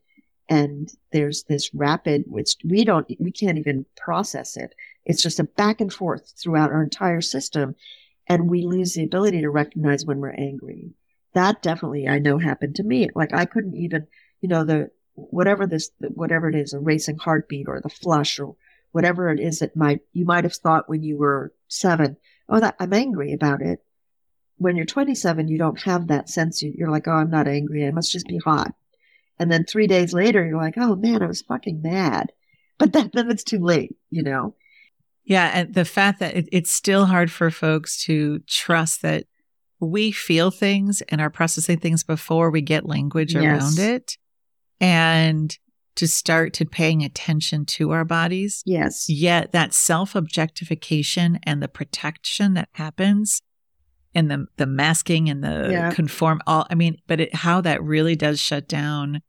[0.51, 4.75] And there's this rapid, which we don't, we can't even process it.
[5.05, 7.77] It's just a back and forth throughout our entire system.
[8.27, 10.91] And we lose the ability to recognize when we're angry.
[11.35, 13.11] That definitely I know happened to me.
[13.15, 14.09] Like I couldn't even,
[14.41, 18.57] you know, the, whatever this, whatever it is, a racing heartbeat or the flush or
[18.91, 22.17] whatever it is that might, you might have thought when you were seven,
[22.49, 23.85] oh, that I'm angry about it.
[24.57, 26.61] When you're 27, you don't have that sense.
[26.61, 27.87] You're like, oh, I'm not angry.
[27.87, 28.75] I must just be hot.
[29.41, 32.31] And then three days later, you're like, oh man, I was fucking mad.
[32.79, 34.55] But then, then it's too late, you know?
[35.25, 35.51] Yeah.
[35.53, 39.25] And the fact that it, it's still hard for folks to trust that
[39.81, 43.45] we feel things and are processing things before we get language yes.
[43.45, 44.19] around it.
[44.79, 45.57] And
[45.97, 48.63] to start to paying attention to our bodies.
[48.65, 49.09] Yes.
[49.09, 53.43] Yet that self objectification and the protection that happens
[54.15, 55.93] and the, the masking and the yeah.
[55.93, 59.23] conform all, I mean, but it, how that really does shut down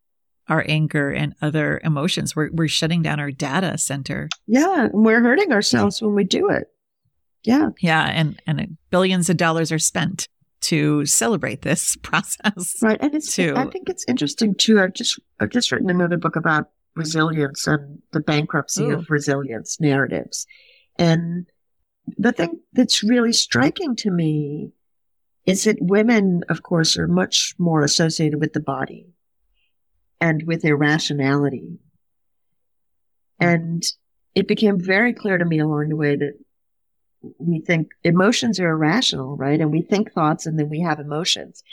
[0.51, 2.35] our anger and other emotions.
[2.35, 4.27] We're, we're shutting down our data center.
[4.47, 4.87] Yeah.
[4.87, 6.67] And we're hurting ourselves when we do it.
[7.43, 7.69] Yeah.
[7.79, 8.03] Yeah.
[8.03, 10.27] And, and billions of dollars are spent
[10.63, 12.75] to celebrate this process.
[12.81, 12.97] Right.
[12.99, 13.53] And it's, too.
[13.55, 14.81] I think it's interesting too.
[14.81, 18.95] I've just, I've just written another book about resilience and the bankruptcy Ooh.
[18.95, 20.45] of resilience narratives.
[20.99, 21.47] And
[22.17, 24.73] the thing that's really striking to me
[25.45, 29.13] is that women, of course, are much more associated with the body
[30.21, 31.79] and with irrationality.
[33.39, 33.83] And
[34.35, 36.37] it became very clear to me along the way that
[37.39, 39.59] we think emotions are irrational, right?
[39.59, 41.63] And we think thoughts and then we have emotions.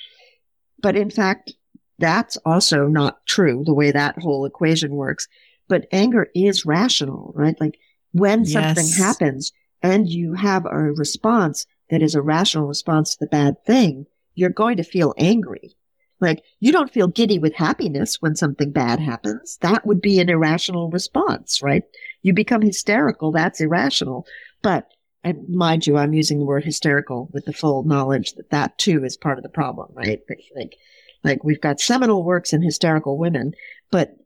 [0.80, 1.52] But in fact,
[1.98, 5.28] that's also not true the way that whole equation works.
[5.68, 7.60] But anger is rational, right?
[7.60, 7.78] Like
[8.12, 8.52] when yes.
[8.52, 13.62] something happens and you have a response that is a rational response to the bad
[13.64, 15.76] thing, you're going to feel angry.
[16.20, 19.58] Like you don't feel giddy with happiness when something bad happens.
[19.60, 21.84] That would be an irrational response, right?
[22.22, 23.30] You become hysterical.
[23.32, 24.26] That's irrational.
[24.62, 24.88] But
[25.24, 29.04] and mind you, I'm using the word hysterical with the full knowledge that that too
[29.04, 30.20] is part of the problem, right?
[30.56, 30.76] Like,
[31.24, 33.52] like we've got seminal works in hysterical women,
[33.90, 34.16] but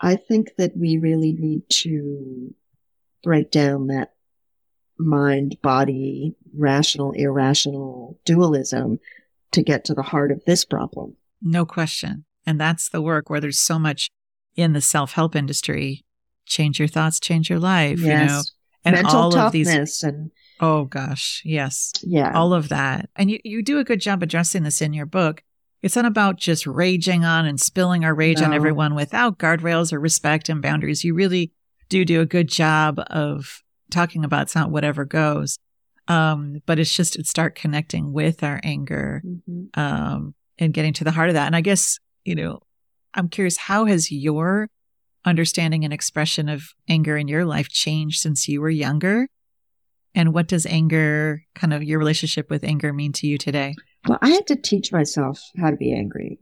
[0.00, 2.54] I think that we really need to
[3.22, 4.14] break down that
[4.98, 8.98] mind body, rational, irrational dualism
[9.52, 11.16] to get to the heart of this problem.
[11.42, 12.24] No question.
[12.46, 14.10] And that's the work where there's so much
[14.56, 16.04] in the self help industry.
[16.44, 18.20] Change your thoughts, change your life, yes.
[18.20, 18.42] you know
[18.84, 20.30] and mental all of these, and
[20.60, 23.08] oh gosh, yes, yeah, all of that.
[23.16, 25.42] And you you do a good job addressing this in your book.
[25.82, 28.46] It's not about just raging on and spilling our rage no.
[28.46, 31.04] on everyone without guardrails or respect and boundaries.
[31.04, 31.52] You really
[31.88, 35.58] do do a good job of talking about it's not whatever goes.
[36.08, 39.80] Um, but it's just to start connecting with our anger mm-hmm.
[39.80, 41.46] um, and getting to the heart of that.
[41.46, 42.60] And I guess, you know,
[43.14, 44.68] I'm curious, how has your
[45.24, 49.28] understanding and expression of anger in your life changed since you were younger?
[50.14, 53.74] And what does anger, kind of your relationship with anger, mean to you today?
[54.06, 56.38] Well, I had to teach myself how to be angry.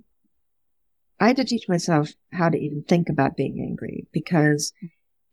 [1.20, 4.72] I had to teach myself how to even think about being angry because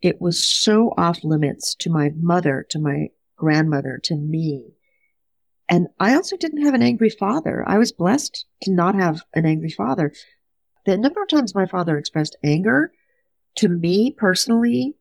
[0.01, 3.07] it was so off limits to my mother, to my
[3.38, 4.76] grandmother, to me.
[5.70, 7.63] And I also didn't have an angry father.
[7.68, 10.13] I was blessed to not have an angry father.
[10.86, 12.91] The number of times my father expressed anger
[13.57, 14.95] to me personally,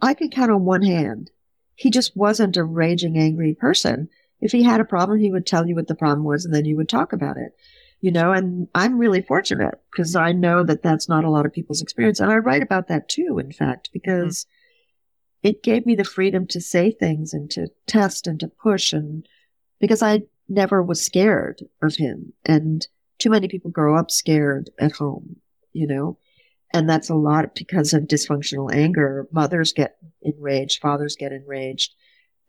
[0.00, 1.30] I could count on one hand.
[1.74, 4.08] He just wasn't a raging, angry person.
[4.40, 6.64] If he had a problem, he would tell you what the problem was and then
[6.64, 7.52] you would talk about it.
[8.00, 11.52] You know, and I'm really fortunate because I know that that's not a lot of
[11.52, 12.20] people's experience.
[12.20, 14.57] And I write about that too, in fact, because mm-hmm.
[15.42, 19.26] It gave me the freedom to say things and to test and to push and
[19.78, 22.32] because I never was scared of him.
[22.44, 22.86] And
[23.18, 25.36] too many people grow up scared at home,
[25.72, 26.18] you know?
[26.72, 29.26] And that's a lot because of dysfunctional anger.
[29.32, 31.94] Mothers get enraged, fathers get enraged,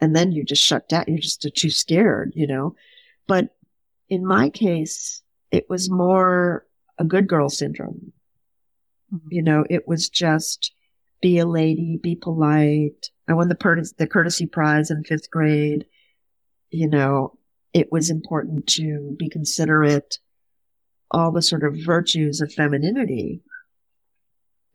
[0.01, 1.05] and then you just shut down.
[1.07, 2.75] You're just too scared, you know?
[3.27, 3.55] But
[4.09, 5.21] in my case,
[5.51, 6.65] it was more
[6.97, 8.11] a good girl syndrome.
[9.13, 9.27] Mm-hmm.
[9.31, 10.71] You know, it was just
[11.21, 13.09] be a lady, be polite.
[13.27, 15.85] I won the, the courtesy prize in fifth grade.
[16.71, 17.37] You know,
[17.73, 20.19] it was important to be considerate,
[21.11, 23.41] all the sort of virtues of femininity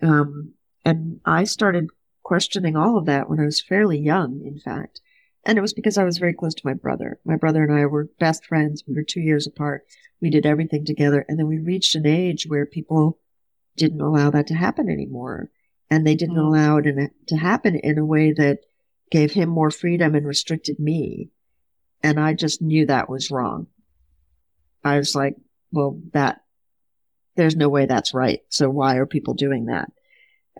[0.05, 0.53] um,
[0.85, 1.89] and I started
[2.23, 5.01] questioning all of that when I was fairly young, in fact.
[5.47, 7.19] And it was because I was very close to my brother.
[7.25, 8.83] My brother and I were best friends.
[8.87, 9.85] We were two years apart.
[10.21, 11.25] We did everything together.
[11.29, 13.19] And then we reached an age where people
[13.77, 15.51] didn't allow that to happen anymore.
[15.91, 16.47] And they didn't Mm.
[16.47, 18.61] allow it in to happen in a way that
[19.11, 21.31] gave him more freedom and restricted me.
[22.03, 23.67] And I just knew that was wrong.
[24.83, 25.37] I was like,
[25.73, 26.43] well, that,
[27.37, 28.41] there's no way that's right.
[28.49, 29.91] So why are people doing that?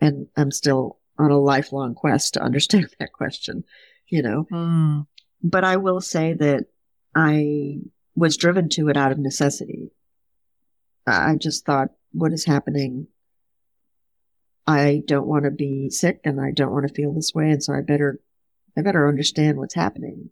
[0.01, 3.65] And I'm still on a lifelong quest to understand that question,
[4.09, 4.47] you know?
[4.51, 5.07] Mm.
[5.43, 6.67] But I will say that
[7.15, 7.81] I
[8.17, 9.91] was driven to it out of necessity.
[11.07, 13.09] I just thought, what is happening?
[14.67, 17.51] I don't want to be sick and I don't want to feel this way.
[17.51, 18.21] And so I better,
[18.77, 20.31] I better understand what's happening.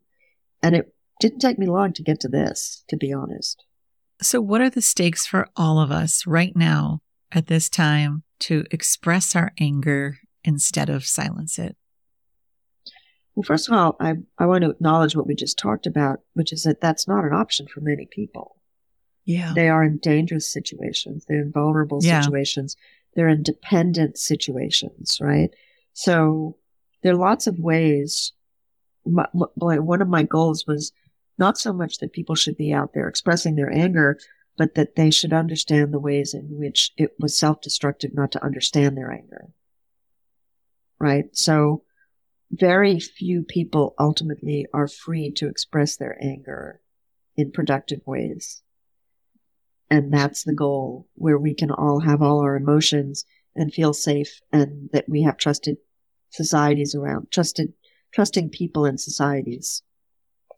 [0.62, 3.64] And it didn't take me long to get to this, to be honest.
[4.22, 7.02] So, what are the stakes for all of us right now
[7.32, 11.76] at this time to express our anger instead of silence it?
[13.34, 16.52] Well, first of all, I, I want to acknowledge what we just talked about, which
[16.52, 18.56] is that that's not an option for many people.
[19.24, 19.52] Yeah.
[19.54, 21.24] They are in dangerous situations.
[21.26, 22.20] They're in vulnerable Yeah.
[22.20, 22.76] situations.
[23.14, 25.50] They're in dependent situations, right?
[25.92, 26.56] So
[27.02, 28.32] there are lots of ways.
[29.04, 30.92] My, one of my goals was
[31.38, 34.18] not so much that people should be out there expressing their anger,
[34.56, 38.96] but that they should understand the ways in which it was self-destructive not to understand
[38.96, 39.48] their anger.
[40.98, 41.26] Right?
[41.32, 41.82] So
[42.50, 46.80] very few people ultimately are free to express their anger
[47.36, 48.62] in productive ways.
[49.93, 54.40] And that's the goal where we can all have all our emotions and feel safe
[54.51, 55.76] and that we have trusted
[56.30, 57.74] societies around, trusted,
[58.11, 59.82] trusting people and societies.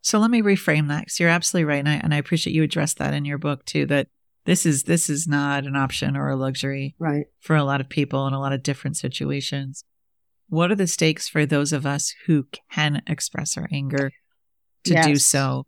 [0.03, 2.63] So let me reframe that because you're absolutely right, and I, and I appreciate you
[2.63, 3.87] addressed that in your book too.
[3.87, 4.07] That
[4.45, 7.27] this is this is not an option or a luxury Right.
[7.41, 9.83] for a lot of people in a lot of different situations.
[10.49, 14.13] What are the stakes for those of us who can express our anger
[14.85, 15.65] to do so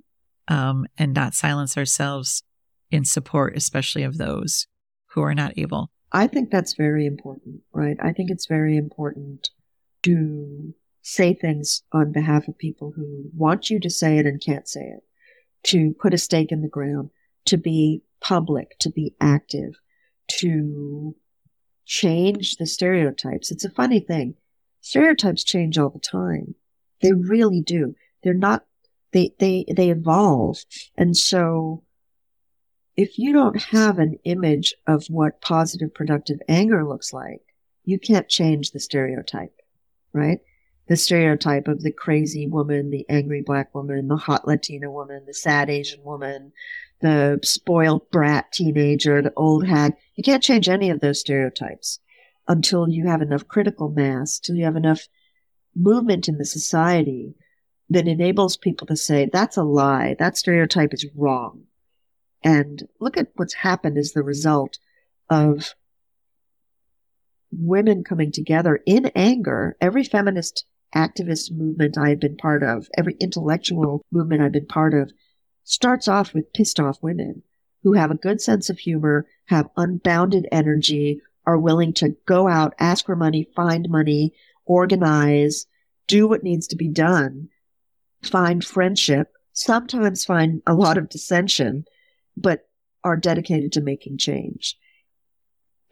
[0.46, 2.44] um, and not silence ourselves
[2.90, 4.66] in support, especially of those
[5.10, 5.90] who are not able?
[6.12, 7.96] I think that's very important, right?
[8.00, 9.50] I think it's very important
[10.04, 14.68] to say things on behalf of people who want you to say it and can't
[14.68, 15.02] say it,
[15.64, 17.10] to put a stake in the ground,
[17.46, 19.74] to be public, to be active,
[20.28, 21.14] to
[21.84, 23.50] change the stereotypes.
[23.50, 24.34] It's a funny thing.
[24.80, 26.54] Stereotypes change all the time.
[27.02, 27.94] They really do.
[28.22, 28.64] They're not,
[29.12, 30.58] they, they, they evolve.
[30.96, 31.84] And so
[32.96, 37.42] if you don't have an image of what positive productive anger looks like,
[37.84, 39.54] you can't change the stereotype,
[40.12, 40.40] right?
[40.88, 45.34] The stereotype of the crazy woman, the angry black woman, the hot Latina woman, the
[45.34, 46.52] sad Asian woman,
[47.00, 49.94] the spoiled brat teenager, the old hag.
[50.14, 51.98] You can't change any of those stereotypes
[52.48, 55.08] until you have enough critical mass, till you have enough
[55.74, 57.34] movement in the society
[57.90, 60.16] that enables people to say, that's a lie.
[60.18, 61.64] That stereotype is wrong.
[62.46, 64.78] And look at what's happened as the result
[65.28, 65.74] of
[67.50, 69.76] women coming together in anger.
[69.80, 74.94] Every feminist activist movement I have been part of, every intellectual movement I've been part
[74.94, 75.10] of,
[75.64, 77.42] starts off with pissed off women
[77.82, 82.74] who have a good sense of humor, have unbounded energy, are willing to go out,
[82.78, 84.32] ask for money, find money,
[84.66, 85.66] organize,
[86.06, 87.48] do what needs to be done,
[88.22, 91.84] find friendship, sometimes find a lot of dissension,
[92.36, 92.68] but
[93.04, 94.76] are dedicated to making change.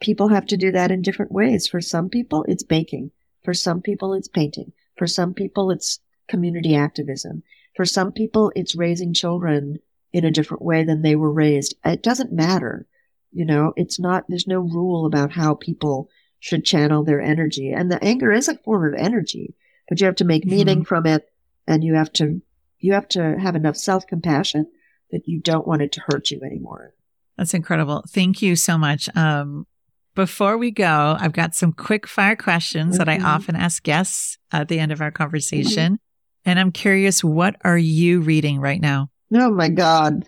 [0.01, 1.67] People have to do that in different ways.
[1.67, 3.11] For some people, it's baking.
[3.43, 4.73] For some people, it's painting.
[4.97, 7.43] For some people, it's community activism.
[7.75, 9.77] For some people, it's raising children
[10.11, 11.75] in a different way than they were raised.
[11.85, 12.87] It doesn't matter.
[13.31, 17.71] You know, it's not, there's no rule about how people should channel their energy.
[17.71, 19.55] And the anger is a form of energy,
[19.89, 20.85] but you have to make meaning mm-hmm.
[20.85, 21.29] from it
[21.67, 22.41] and you have to,
[22.79, 24.67] you have to have enough self compassion
[25.15, 26.93] that you don't want it to hurt you anymore.
[27.37, 28.03] That's incredible.
[28.09, 29.09] Thank you so much.
[29.15, 29.65] Um,
[30.13, 33.25] before we go, I've got some quick fire questions that I Mhm.
[33.25, 35.99] often ask guests at the end of our conversation.
[36.45, 39.09] And I'm curious, what are you reading right now?
[39.33, 40.25] Oh my God.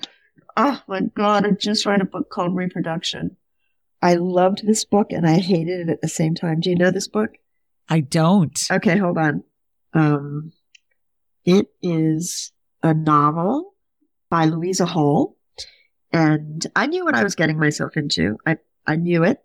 [0.57, 1.45] Oh my God.
[1.45, 3.37] I just read a book called Reproduction.
[4.01, 6.59] I loved this book and I hated it at the same time.
[6.59, 7.31] Do you know this book?
[7.89, 8.59] I don't.
[8.71, 9.43] Okay, hold on.
[9.93, 10.51] Um,
[11.45, 12.51] it is
[12.83, 13.73] a novel
[14.29, 15.37] by Louisa Hall.
[16.11, 18.37] And I knew what I was getting myself into.
[18.45, 19.43] I, I knew it,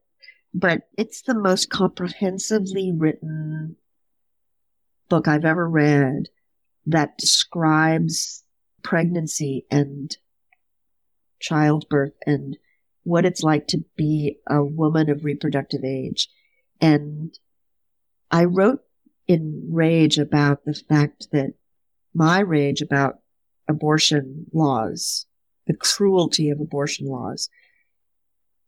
[0.55, 3.77] but it's the most comprehensively written
[5.09, 6.29] book I've ever read
[6.87, 8.45] that describes
[8.83, 10.17] pregnancy and
[11.41, 12.57] childbirth and
[13.05, 16.29] what it's like to be a woman of reproductive age.
[16.81, 17.37] And
[18.31, 18.83] I wrote
[19.27, 21.55] in rage about the fact that
[22.15, 23.22] my rage about
[23.69, 25.27] abortion laws,
[25.67, 27.49] the cruelty of abortion laws,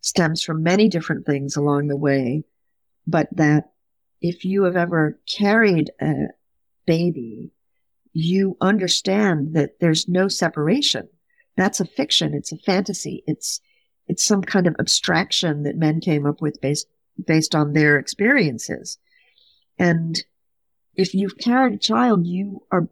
[0.00, 2.44] stems from many different things along the way,
[3.06, 3.72] but that
[4.20, 6.28] if you have ever carried a
[6.86, 7.50] baby,
[8.12, 11.08] you understand that there's no separation.
[11.56, 12.34] That's a fiction.
[12.34, 13.24] It's a fantasy.
[13.26, 13.60] It's,
[14.06, 16.86] it's some kind of abstraction that men came up with based,
[17.26, 18.98] based on their experiences.
[19.78, 20.22] And
[20.94, 22.88] if you've carried a child, you are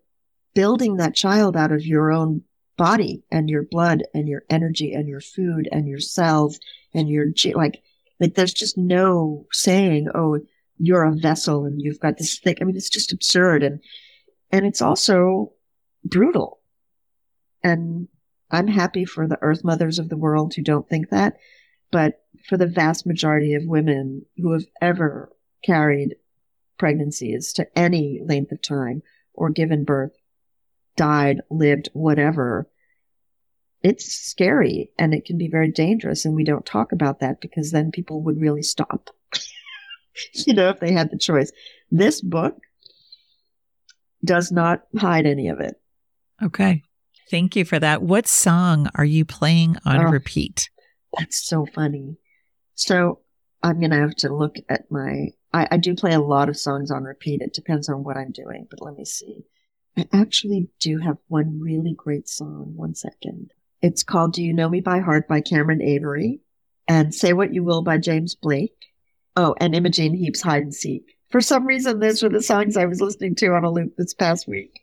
[0.54, 2.42] building that child out of your own
[2.76, 6.58] body and your blood and your energy and your food and your cells
[6.94, 7.82] and your like
[8.18, 10.38] like there's just no saying oh
[10.78, 13.80] you're a vessel and you've got this thing i mean it's just absurd and
[14.50, 15.52] and it's also
[16.04, 16.60] brutal.
[17.62, 18.08] And
[18.50, 21.36] i'm happy for the earth mothers of the world who don't think that
[21.90, 25.30] but for the vast majority of women who have ever
[25.62, 26.16] carried
[26.78, 29.02] pregnancies to any length of time
[29.34, 30.12] or given birth
[30.96, 32.68] died, lived, whatever,
[33.82, 36.24] it's scary and it can be very dangerous.
[36.24, 39.10] And we don't talk about that because then people would really stop,
[40.34, 41.50] you know, if they had the choice.
[41.90, 42.56] This book
[44.24, 45.80] does not hide any of it.
[46.42, 46.82] Okay.
[47.30, 48.02] Thank you for that.
[48.02, 50.68] What song are you playing on oh, repeat?
[51.18, 52.16] That's so funny.
[52.74, 53.20] So
[53.62, 55.28] I'm going to have to look at my.
[55.54, 57.42] I, I do play a lot of songs on repeat.
[57.42, 59.44] It depends on what I'm doing, but let me see.
[59.96, 62.72] I actually do have one really great song.
[62.76, 63.52] One second.
[63.82, 66.40] It's called Do You Know Me by Heart by Cameron Avery
[66.88, 68.76] and Say What You Will by James Blake.
[69.36, 71.16] Oh, and Imogen Heap's Hide and Seek.
[71.30, 74.14] For some reason, those were the songs I was listening to on a loop this
[74.14, 74.80] past week.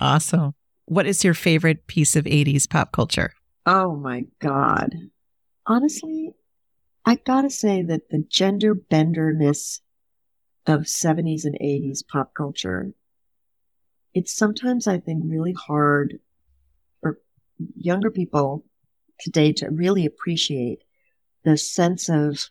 [0.00, 0.54] Awesome.
[0.84, 3.32] What is your favorite piece of 80s pop culture?
[3.64, 4.94] Oh my God.
[5.66, 6.32] Honestly,
[7.04, 9.80] I gotta say that the gender benderness
[10.66, 12.92] of 70s and 80s pop culture
[14.16, 16.20] it's sometimes, I think, really hard
[17.02, 17.20] for
[17.76, 18.64] younger people
[19.20, 20.82] today to really appreciate
[21.44, 22.48] the sense of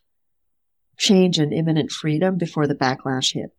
[0.95, 3.49] change and imminent freedom before the backlash hit.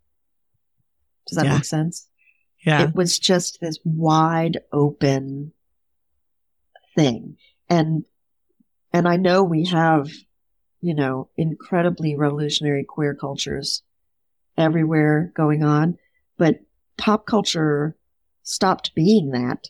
[1.27, 1.55] Does that yeah.
[1.55, 2.09] make sense?
[2.65, 2.85] Yeah.
[2.85, 5.53] It was just this wide open
[6.95, 7.39] thing.
[7.69, 8.05] And,
[8.93, 10.09] and I know we have,
[10.81, 13.83] you know, incredibly revolutionary queer cultures
[14.57, 15.99] everywhere going on,
[16.39, 16.61] but
[16.97, 17.96] pop culture
[18.47, 19.69] stopped being that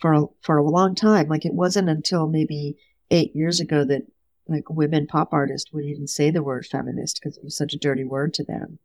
[0.00, 1.28] for a, for a long time.
[1.28, 2.76] Like it wasn't until maybe
[3.10, 4.02] eight years ago that
[4.48, 7.78] like women pop artists would even say the word feminist because it was such a
[7.78, 8.78] dirty word to them.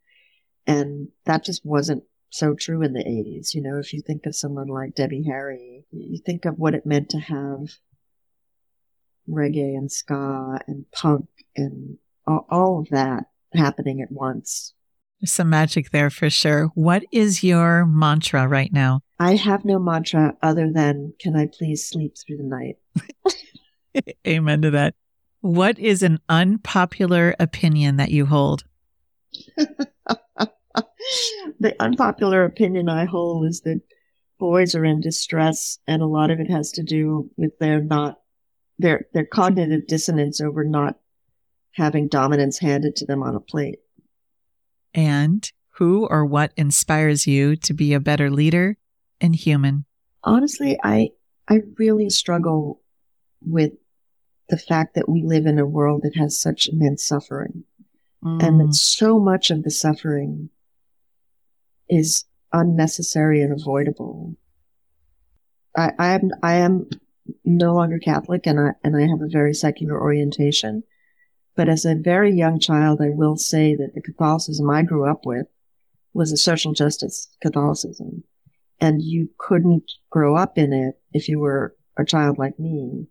[0.67, 3.53] And that just wasn't so true in the 80s.
[3.53, 6.85] You know, if you think of someone like Debbie Harry, you think of what it
[6.85, 7.75] meant to have
[9.29, 11.97] reggae and ska and punk and
[12.27, 14.73] all, all of that happening at once.
[15.23, 16.65] There's some magic there for sure.
[16.75, 19.03] What is your mantra right now?
[19.19, 22.75] I have no mantra other than, can I please sleep through the night?
[24.27, 24.95] Amen to that.
[25.39, 28.65] What is an unpopular opinion that you hold?
[29.55, 30.57] the
[31.79, 33.79] unpopular opinion I hold is that
[34.39, 38.19] boys are in distress, and a lot of it has to do with their not
[38.77, 40.99] their their cognitive dissonance over not
[41.71, 43.79] having dominance handed to them on a plate.
[44.93, 48.77] And who or what inspires you to be a better leader
[49.19, 49.85] and human?
[50.23, 51.09] Honestly, I
[51.47, 52.81] I really struggle
[53.41, 53.73] with
[54.49, 57.63] the fact that we live in a world that has such immense suffering.
[58.23, 58.43] Mm.
[58.43, 58.73] And that mm.
[58.73, 60.49] so much of the suffering
[61.89, 64.35] is unnecessary and avoidable.
[65.75, 66.89] I, I am I am
[67.43, 70.83] no longer Catholic and I and I have a very secular orientation.
[71.55, 75.25] But as a very young child, I will say that the Catholicism I grew up
[75.25, 75.47] with
[76.13, 78.23] was a social justice Catholicism.
[78.79, 83.07] And you couldn't grow up in it if you were a child like me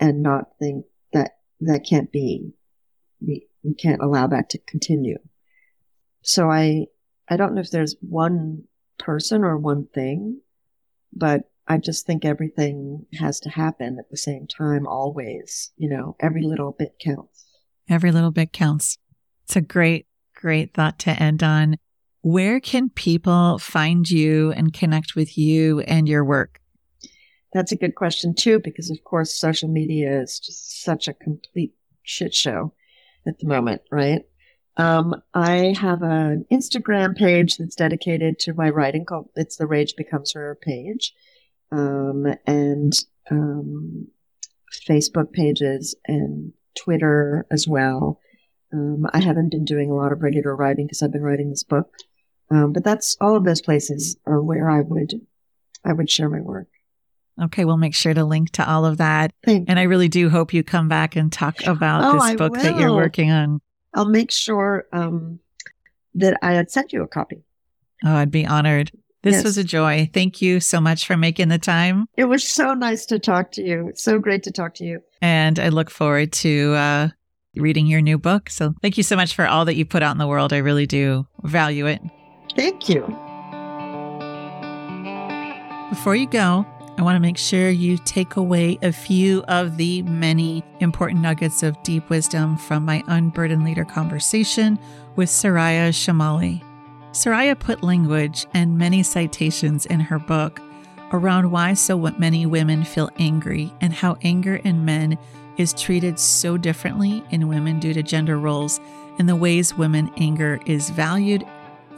[0.00, 2.54] and not think that that can't be.
[3.20, 5.18] We, we can't allow that to continue.
[6.22, 6.86] So I,
[7.28, 8.64] I don't know if there's one
[8.98, 10.40] person or one thing,
[11.12, 15.72] but I just think everything has to happen at the same time always.
[15.76, 17.33] You know, every little bit counts.
[17.88, 18.98] Every little bit counts.
[19.44, 21.76] It's a great, great thought to end on.
[22.22, 26.60] Where can people find you and connect with you and your work?
[27.52, 31.74] That's a good question too, because of course social media is just such a complete
[32.02, 32.72] shit show
[33.26, 34.22] at the moment, right?
[34.76, 39.94] Um, I have an Instagram page that's dedicated to my writing called it's the Rage
[39.96, 41.14] Becomes Her page
[41.70, 42.92] um, and
[43.30, 44.08] um,
[44.88, 48.20] Facebook pages and Twitter as well.
[48.72, 51.62] Um, I haven't been doing a lot of regular writing because I've been writing this
[51.62, 51.92] book,
[52.50, 55.20] um, but that's all of those places are where I would
[55.84, 56.68] I would share my work.
[57.40, 59.32] Okay, we'll make sure to link to all of that.
[59.44, 62.54] Thank and I really do hope you come back and talk about oh, this book
[62.54, 63.60] that you're working on.
[63.92, 65.40] I'll make sure um,
[66.14, 67.42] that I had sent you a copy.
[68.04, 68.92] Oh, I'd be honored.
[69.24, 69.44] This Yes.
[69.44, 70.08] was a joy.
[70.12, 72.06] Thank you so much for making the time.
[72.16, 73.90] It was so nice to talk to you.
[73.96, 75.00] So great to talk to you.
[75.20, 77.08] And I look forward to uh,
[77.56, 78.50] reading your new book.
[78.50, 80.52] So thank you so much for all that you put out in the world.
[80.52, 82.00] I really do value it.
[82.54, 83.00] Thank you.
[85.90, 86.66] Before you go,
[86.98, 91.62] I want to make sure you take away a few of the many important nuggets
[91.62, 94.78] of deep wisdom from my Unburdened Leader conversation
[95.14, 96.63] with Soraya Chemaly.
[97.14, 100.60] Soraya put language and many citations in her book
[101.12, 105.16] around why so many women feel angry and how anger in men
[105.56, 108.80] is treated so differently in women due to gender roles
[109.20, 111.44] and the ways women anger is valued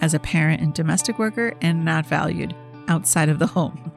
[0.02, 2.54] as a parent and domestic worker and not valued
[2.88, 3.90] outside of the home.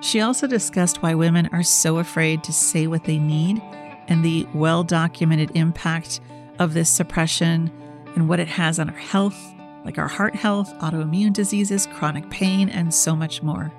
[0.00, 3.62] She also discussed why women are so afraid to say what they need
[4.08, 6.18] and the well documented impact
[6.58, 7.70] of this suppression
[8.16, 9.54] and what it has on our health,
[9.86, 13.72] like our heart health, autoimmune diseases, chronic pain, and so much more.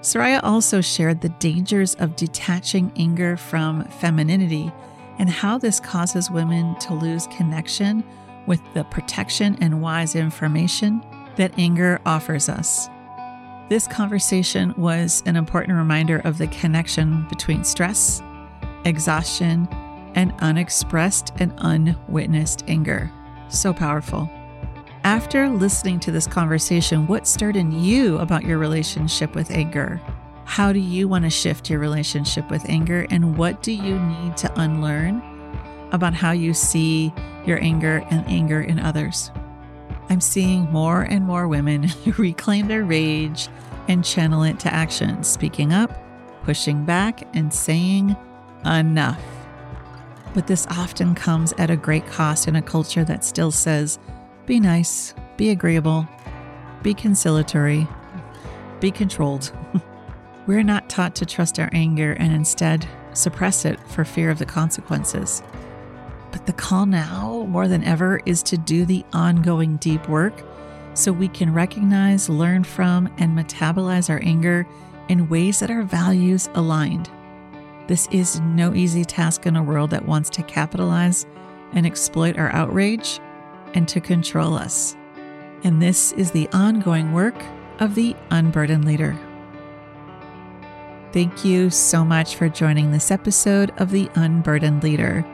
[0.00, 4.72] Soraya also shared the dangers of detaching anger from femininity
[5.18, 8.02] and how this causes women to lose connection
[8.46, 11.04] with the protection and wise information
[11.36, 12.88] that anger offers us.
[13.68, 18.22] This conversation was an important reminder of the connection between stress,
[18.84, 19.68] exhaustion,
[20.14, 23.10] and unexpressed and unwitnessed anger.
[23.48, 24.28] So powerful.
[25.04, 30.00] After listening to this conversation, what stirred in you about your relationship with anger?
[30.46, 33.06] How do you want to shift your relationship with anger?
[33.10, 35.22] And what do you need to unlearn
[35.92, 37.12] about how you see
[37.44, 39.30] your anger and anger in others?
[40.08, 43.48] I'm seeing more and more women reclaim their rage
[43.88, 46.02] and channel it to action, speaking up,
[46.44, 48.16] pushing back, and saying
[48.64, 49.20] enough.
[50.32, 53.98] But this often comes at a great cost in a culture that still says,
[54.46, 56.06] be nice, be agreeable,
[56.82, 57.88] be conciliatory,
[58.80, 59.52] be controlled.
[60.46, 64.44] We're not taught to trust our anger and instead suppress it for fear of the
[64.44, 65.42] consequences.
[66.30, 70.34] But the call now, more than ever, is to do the ongoing deep work
[70.92, 74.66] so we can recognize, learn from, and metabolize our anger
[75.08, 77.10] in ways that are values aligned.
[77.86, 81.26] This is no easy task in a world that wants to capitalize
[81.72, 83.20] and exploit our outrage
[83.74, 84.96] and to control us.
[85.62, 87.34] And this is the ongoing work
[87.80, 89.18] of the unburdened leader.
[91.12, 95.24] Thank you so much for joining this episode of The Unburdened Leader.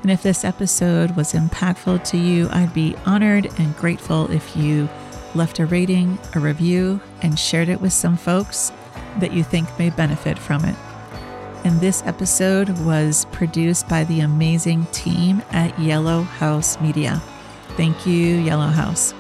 [0.07, 4.89] And if this episode was impactful to you, I'd be honored and grateful if you
[5.35, 8.71] left a rating, a review, and shared it with some folks
[9.19, 10.77] that you think may benefit from it.
[11.65, 17.21] And this episode was produced by the amazing team at Yellow House Media.
[17.71, 19.13] Thank you, Yellow House.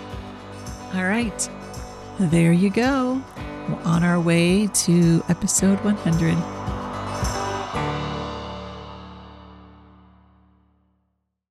[0.94, 1.50] All right,
[2.20, 3.20] there you go.
[3.68, 6.75] We're on our way to episode 100.